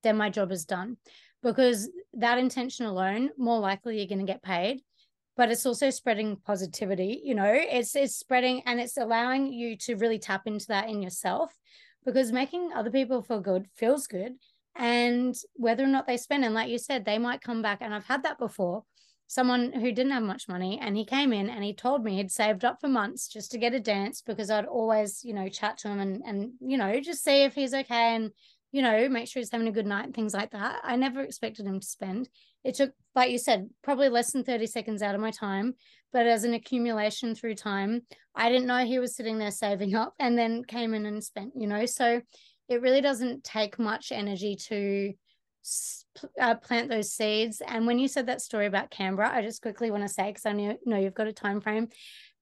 then 0.04 0.18
my 0.18 0.30
job 0.30 0.52
is 0.52 0.66
done. 0.66 0.98
Because 1.42 1.90
that 2.14 2.38
intention 2.38 2.86
alone 2.86 3.32
more 3.38 3.60
likely 3.60 3.98
you're 3.98 4.08
going 4.08 4.26
to 4.26 4.32
get 4.32 4.42
paid 4.42 4.82
but 5.38 5.52
it's 5.52 5.66
also 5.66 5.90
spreading 5.90 6.38
positivity 6.38 7.22
you 7.24 7.36
know? 7.36 7.52
It's 7.54 7.96
it's 7.96 8.16
spreading 8.16 8.64
and 8.66 8.80
it's 8.80 8.98
allowing 8.98 9.52
you 9.54 9.78
to 9.78 9.96
really 9.96 10.18
tap 10.18 10.44
into 10.46 10.68
that 10.68 10.90
in 10.90 11.04
yourself 11.04 11.54
because 12.06 12.32
making 12.32 12.72
other 12.74 12.90
people 12.90 13.22
feel 13.22 13.42
good 13.42 13.68
feels 13.76 14.08
good 14.08 14.34
and 14.76 15.36
whether 15.54 15.84
or 15.84 15.88
not 15.88 16.08
they 16.08 16.18
spend 16.18 16.44
and 16.44 16.54
like 16.54 16.70
you 16.70 16.78
said 16.78 17.06
they 17.06 17.18
might 17.18 17.42
come 17.42 17.62
back. 17.62 17.80
And 17.82 17.94
i've 17.94 18.06
had 18.06 18.24
that 18.24 18.40
before. 18.40 18.84
Someone 19.28 19.74
who 19.74 19.92
didn't 19.92 20.12
have 20.12 20.22
much 20.22 20.48
money 20.48 20.80
and 20.80 20.96
he 20.96 21.04
came 21.04 21.34
in 21.34 21.50
and 21.50 21.64
he 21.64 21.74
told 21.74 22.04
me 22.04 22.18
he'd 22.18 22.32
saved 22.32 22.64
up 22.64 22.80
for 22.80 22.88
months 22.88 23.28
just 23.28 23.52
to 23.52 23.58
get 23.58 23.74
a 23.74 23.80
dance 23.80 24.22
because 24.22 24.52
i'd 24.52 24.66
always 24.66 25.22
you 25.24 25.34
know 25.34 25.50
chat 25.50 25.80
to 25.80 25.88
him 25.88 26.00
and 26.00 26.22
and 26.24 26.52
you 26.60 26.78
know 26.78 27.00
just 27.00 27.24
see 27.24 27.44
if 27.44 27.56
he's 27.56 27.74
okay 27.74 28.16
and 28.16 28.30
you 28.72 28.84
know 28.84 29.10
make 29.10 29.28
sure 29.28 29.40
he's 29.40 29.52
having 29.52 29.68
a 29.68 29.72
good 29.72 29.88
night 29.88 30.06
and 30.06 30.14
things 30.14 30.34
like 30.34 30.52
that. 30.52 30.80
I 30.84 30.96
never 30.96 31.22
expected 31.22 31.66
him 31.66 31.80
to 31.80 31.88
spend. 31.88 32.30
It 32.64 32.76
took 32.76 32.92
like 33.16 33.32
you 33.32 33.38
said 33.38 33.70
probably 33.82 34.10
less 34.10 34.32
than 34.32 34.44
30 34.44 34.68
seconds 34.68 35.02
out 35.02 35.16
of 35.16 35.22
my 35.22 35.32
time. 35.32 35.76
But 36.12 36.28
as 36.28 36.44
an 36.44 36.54
accumulation 36.54 37.36
through 37.36 37.56
time 37.56 38.04
i 38.36 38.50
didn't 38.50 38.68
know 38.68 38.86
he 38.86 39.00
was 39.00 39.16
sitting 39.16 39.38
there 39.38 39.52
saving 39.52 39.96
up 39.96 40.14
and 40.20 40.38
then 40.38 40.64
came 40.64 40.94
in 40.94 41.06
and 41.06 41.24
spent 41.24 41.54
you 41.56 41.68
know? 41.68 41.86
So 41.86 42.22
it 42.70 42.82
really 42.82 43.02
doesn't 43.02 43.44
take 43.44 43.80
much 43.80 44.12
energy 44.12 44.56
to 44.56 45.14
uh, 46.40 46.56
plant 46.56 46.90
those 46.90 47.12
seeds 47.12 47.62
and 47.68 47.88
when 47.88 47.98
you 47.98 48.08
said 48.08 48.28
that 48.28 48.42
story 48.42 48.68
about 48.68 48.92
canberra 48.92 49.32
i 49.34 49.42
just 49.42 49.62
quickly 49.62 49.90
want 49.90 50.04
to 50.04 50.10
say 50.10 50.28
because 50.28 50.46
i 50.46 50.52
know, 50.52 50.78
know 50.86 51.00
you've 51.00 51.16
got 51.16 51.28
a 51.28 51.34
time 51.34 51.60
frame 51.60 51.88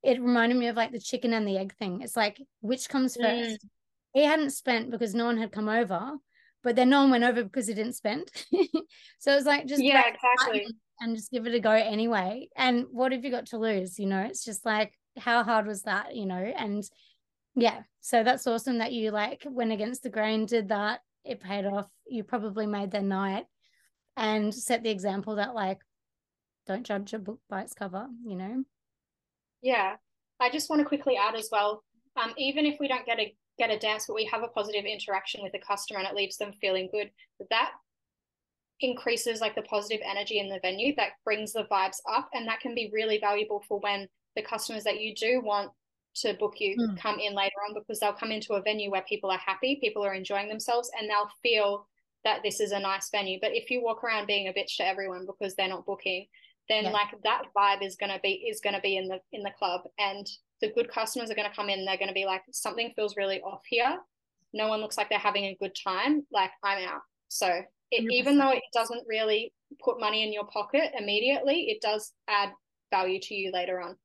it 0.03 0.21
reminded 0.21 0.57
me 0.57 0.67
of 0.67 0.75
like 0.75 0.91
the 0.91 0.99
chicken 0.99 1.33
and 1.33 1.47
the 1.47 1.57
egg 1.57 1.73
thing 1.77 2.01
it's 2.01 2.17
like 2.17 2.41
which 2.59 2.89
comes 2.89 3.15
first 3.15 3.65
mm. 3.65 3.69
he 4.13 4.23
hadn't 4.23 4.49
spent 4.49 4.91
because 4.91 5.15
no 5.15 5.25
one 5.25 5.38
had 5.38 5.53
come 5.53 5.69
over 5.69 6.17
but 6.63 6.77
then 6.77 6.89
no 6.89 7.01
one 7.01 7.12
went 7.12 7.23
over 7.23 7.43
because 7.43 7.67
he 7.67 7.73
didn't 7.73 7.93
spend. 7.93 8.29
so 9.19 9.31
it 9.31 9.36
was 9.36 9.45
like 9.45 9.67
just 9.67 9.83
yeah, 9.83 10.03
exactly, 10.07 10.65
and 10.99 11.15
just 11.15 11.29
give 11.29 11.45
it 11.45 11.53
a 11.53 11.59
go 11.59 11.71
anyway. 11.71 12.47
And 12.55 12.86
what 12.91 13.12
have 13.12 13.23
you 13.23 13.31
got 13.31 13.47
to 13.47 13.57
lose? 13.57 13.99
You 13.99 14.07
know, 14.07 14.21
it's 14.21 14.45
just 14.45 14.65
like 14.65 14.93
how 15.17 15.43
hard 15.43 15.67
was 15.67 15.83
that? 15.83 16.15
You 16.15 16.25
know, 16.25 16.36
and 16.36 16.83
yeah, 17.55 17.83
so 18.01 18.23
that's 18.23 18.47
awesome 18.47 18.79
that 18.79 18.93
you 18.93 19.11
like 19.11 19.43
went 19.45 19.71
against 19.71 20.03
the 20.03 20.09
grain, 20.09 20.45
did 20.45 20.69
that. 20.69 21.01
It 21.23 21.39
paid 21.39 21.65
off. 21.65 21.87
You 22.07 22.23
probably 22.23 22.67
made 22.67 22.91
their 22.91 23.01
night 23.01 23.45
and 24.17 24.53
set 24.53 24.83
the 24.83 24.89
example 24.89 25.35
that 25.35 25.55
like 25.55 25.79
don't 26.65 26.85
judge 26.85 27.13
a 27.13 27.19
book 27.19 27.39
by 27.49 27.61
its 27.61 27.73
cover. 27.73 28.07
You 28.25 28.35
know. 28.35 28.63
Yeah, 29.61 29.95
I 30.39 30.49
just 30.49 30.69
want 30.69 30.81
to 30.81 30.87
quickly 30.87 31.15
add 31.15 31.35
as 31.35 31.49
well. 31.51 31.83
Um, 32.21 32.33
even 32.37 32.65
if 32.65 32.79
we 32.79 32.87
don't 32.87 33.05
get 33.05 33.19
a 33.19 33.33
get 33.57 33.69
a 33.69 33.77
dance, 33.77 34.05
but 34.07 34.15
we 34.15 34.25
have 34.25 34.43
a 34.43 34.47
positive 34.47 34.85
interaction 34.85 35.41
with 35.43 35.51
the 35.51 35.59
customer 35.59 35.99
and 35.99 36.07
it 36.07 36.15
leaves 36.15 36.37
them 36.37 36.53
feeling 36.59 36.89
good, 36.91 37.11
that 37.49 37.71
increases 38.79 39.39
like 39.39 39.55
the 39.55 39.61
positive 39.61 40.01
energy 40.03 40.39
in 40.39 40.49
the 40.49 40.59
venue 40.61 40.93
that 40.95 41.11
brings 41.23 41.53
the 41.53 41.65
vibes 41.71 41.97
up 42.11 42.29
and 42.33 42.47
that 42.47 42.59
can 42.59 42.75
be 42.75 42.89
really 42.91 43.19
valuable 43.19 43.63
for 43.67 43.79
when 43.79 44.07
the 44.35 44.41
customers 44.41 44.83
that 44.83 44.99
you 44.99 45.13
do 45.15 45.41
want 45.41 45.71
to 46.15 46.34
book 46.36 46.56
you 46.60 46.76
mm. 46.78 46.97
come 46.99 47.19
in 47.19 47.34
later 47.34 47.56
on 47.67 47.73
because 47.73 47.99
they'll 47.99 48.13
come 48.13 48.32
into 48.32 48.54
a 48.54 48.62
venue 48.62 48.91
where 48.91 49.04
people 49.04 49.32
are 49.32 49.38
happy 49.38 49.80
people 49.82 50.06
are 50.06 50.13
enjoying 50.13 50.47
themselves 50.47 50.91
and 50.99 51.10
they'll 51.10 51.30
feel 51.41 51.88
that 52.23 52.41
this 52.41 52.62
is 52.62 52.71
a 52.71 52.80
nice 52.80 53.10
venue. 53.10 53.38
But 53.41 53.54
if 53.54 53.69
you 53.69 53.84
walk 53.84 54.04
around 54.04 54.28
being 54.28 54.47
a 54.47 54.54
bitch 54.54 54.78
to 54.78 54.88
everyone 54.88 55.26
because 55.26 55.56
they're 55.56 55.67
not 55.67 55.86
booking 55.86 56.28
then 56.69 56.86
yeah. 56.86 56.91
like 56.91 57.10
that 57.23 57.43
vibe 57.56 57.86
is 57.86 57.97
going 57.97 58.12
to 58.12 58.19
be 58.23 58.45
is 58.49 58.62
going 58.62 58.76
to 58.76 58.82
be 58.82 58.95
in 58.97 59.08
the 59.08 59.19
in 59.32 59.43
the 59.43 59.52
club. 59.58 59.82
And 59.99 60.26
the 60.62 60.71
good 60.71 60.89
customers 60.89 61.30
are 61.30 61.36
going 61.36 61.49
to 61.49 61.56
come 61.56 61.69
in 61.69 61.86
they're 61.86 61.97
going 61.97 62.08
to 62.08 62.13
be 62.13 62.26
like 62.26 62.43
something 62.52 62.93
feels 62.95 63.17
really 63.17 63.41
off 63.41 63.62
here. 63.67 63.97
No 64.54 64.67
one 64.67 64.80
looks 64.80 64.97
like 64.97 65.10
they're 65.10 65.19
having 65.19 65.45
a 65.45 65.58
good 65.60 65.76
time. 65.84 66.26
Like 66.32 66.52
i'm 66.63 66.88
out. 66.88 67.02
So 67.28 67.62
it, 67.91 68.12
even 68.12 68.38
though 68.38 68.52
it 68.52 68.63
doesn't 68.73 69.04
really 69.08 69.54
put 69.84 69.99
money 69.99 70.23
in 70.23 70.34
your 70.34 70.45
pocket 70.45 70.91
immediately 70.97 71.69
it 71.69 71.82
does 71.82 72.13
add 72.28 72.52
value 72.91 73.19
to 73.19 73.36
you 73.36 73.52
later 73.52 73.82
on 73.82 73.95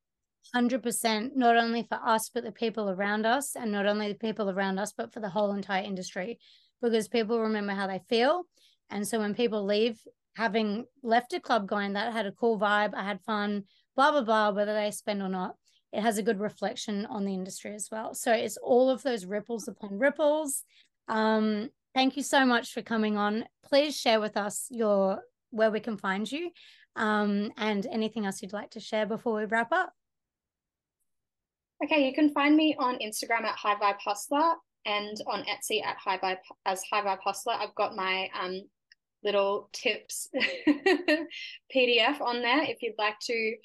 100% 0.55 1.37
not 1.37 1.57
only 1.57 1.83
for 1.83 1.99
us 2.05 2.31
but 2.33 2.45
the 2.45 2.53
people 2.53 2.91
around 2.91 3.27
us 3.27 3.55
and 3.57 3.71
not 3.71 3.87
only 3.87 4.09
the 4.09 4.19
people 4.19 4.51
around 4.51 4.79
us 4.79 4.93
but 4.97 5.13
for 5.13 5.21
the 5.21 5.29
whole 5.29 5.53
entire 5.53 5.83
industry 5.83 6.39
because 6.81 7.09
people 7.09 7.41
remember 7.41 7.73
how 7.73 7.87
they 7.87 8.01
feel 8.09 8.45
and 8.91 9.07
so 9.07 9.19
when 9.19 9.35
people 9.35 9.65
leave 9.65 10.01
having 10.37 10.85
left 11.03 11.33
a 11.33 11.41
club 11.41 11.69
going 11.69 11.93
that 11.93 12.13
had 12.13 12.27
a 12.27 12.33
cool 12.33 12.59
vibe 12.59 12.95
i 12.95 13.03
had 13.03 13.21
fun 13.23 13.65
blah 13.97 14.11
blah 14.11 14.23
blah 14.23 14.51
whether 14.51 14.75
they 14.75 14.91
spend 14.91 15.23
or 15.23 15.29
not 15.29 15.55
it 15.93 16.03
has 16.03 16.19
a 16.19 16.23
good 16.23 16.41
reflection 16.41 17.07
on 17.07 17.25
the 17.25 17.35
industry 17.35 17.75
as 17.75 17.89
well. 17.91 18.15
So 18.15 18.33
it's 18.33 18.59
all 18.59 18.91
of 18.91 19.03
those 19.03 19.25
ripples 19.25 19.69
upon 19.69 19.99
ripples. 19.99 20.65
Um, 21.09 21.71
thank 21.95 22.17
you 22.17 22.23
so 22.23 22.45
much 22.45 22.73
for 22.73 22.83
coming 22.83 23.17
on. 23.17 23.47
Please 23.65 23.97
share 23.97 24.21
with 24.21 24.37
us 24.37 24.67
your 24.71 25.23
where 25.51 25.71
we 25.71 25.81
can 25.81 25.97
find 25.97 26.31
you 26.31 26.51
um, 26.95 27.51
and 27.57 27.87
anything 27.87 28.27
else 28.27 28.43
you'd 28.43 28.53
like 28.53 28.71
to 28.71 28.81
share 28.81 29.07
before 29.07 29.37
we 29.37 29.47
wrap 29.47 29.73
up. 29.73 29.93
Okay, 31.83 32.07
you 32.07 32.13
can 32.13 32.31
find 32.31 32.57
me 32.57 32.75
on 32.79 32.99
Instagram 32.99 33.45
at 33.45 33.55
High 33.55 33.77
Vibe 33.77 34.01
Hustler 34.05 34.55
and 34.85 35.17
on 35.29 35.45
Etsy 35.45 35.85
at 35.85 35.97
High 35.97 36.19
Vibe 36.19 36.39
as 36.67 36.83
High 36.91 37.03
Vibe 37.03 37.21
Hustler. 37.25 37.53
I've 37.53 37.75
got 37.77 37.95
my 37.95 38.29
um, 38.39 38.63
little 39.23 39.69
tips 39.73 40.29
PDF 41.75 42.21
on 42.21 42.43
there 42.43 42.63
if 42.65 42.83
you'd 42.83 42.99
like 42.99 43.19
to 43.21 43.57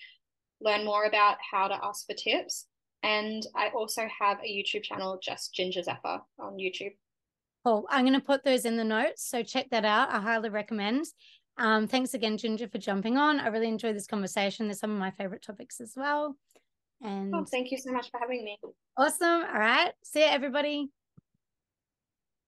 learn 0.62 0.86
more 0.86 1.06
about 1.06 1.38
how 1.52 1.68
to 1.68 1.80
ask 1.84 2.06
for 2.06 2.14
tips. 2.14 2.68
And 3.02 3.44
I 3.56 3.70
also 3.70 4.08
have 4.20 4.38
a 4.40 4.48
YouTube 4.48 4.84
channel, 4.84 5.20
just 5.22 5.54
Ginger 5.54 5.82
Zephyr 5.82 6.22
on 6.40 6.58
YouTube. 6.58 6.94
Cool. 7.66 7.86
I'm 7.90 8.06
going 8.06 8.14
to 8.14 8.26
put 8.26 8.44
those 8.44 8.66
in 8.66 8.78
the 8.78 8.84
notes. 8.84 9.28
So 9.28 9.42
check 9.42 9.70
that 9.72 9.86
out. 9.86 10.12
I 10.12 10.20
highly 10.20 10.50
recommend. 10.50 11.06
Um, 11.58 11.88
thanks 11.88 12.14
again, 12.14 12.38
Ginger, 12.38 12.68
for 12.68 12.78
jumping 12.78 13.18
on. 13.18 13.40
I 13.40 13.48
really 13.48 13.68
enjoyed 13.68 13.96
this 13.96 14.08
conversation. 14.08 14.68
There's 14.68 14.80
some 14.80 14.92
of 14.92 14.98
my 14.98 15.12
favorite 15.12 15.44
topics 15.44 15.82
as 15.82 15.94
well. 15.96 16.36
And 17.04 17.36
oh, 17.36 17.46
thank 17.46 17.72
you 17.72 17.78
so 17.78 17.92
much 17.92 18.10
for 18.10 18.20
having 18.20 18.44
me. 18.46 18.58
Awesome. 18.98 19.44
All 19.44 19.60
right. 19.60 19.92
See 20.04 20.22
you, 20.22 20.28
everybody. 20.28 20.90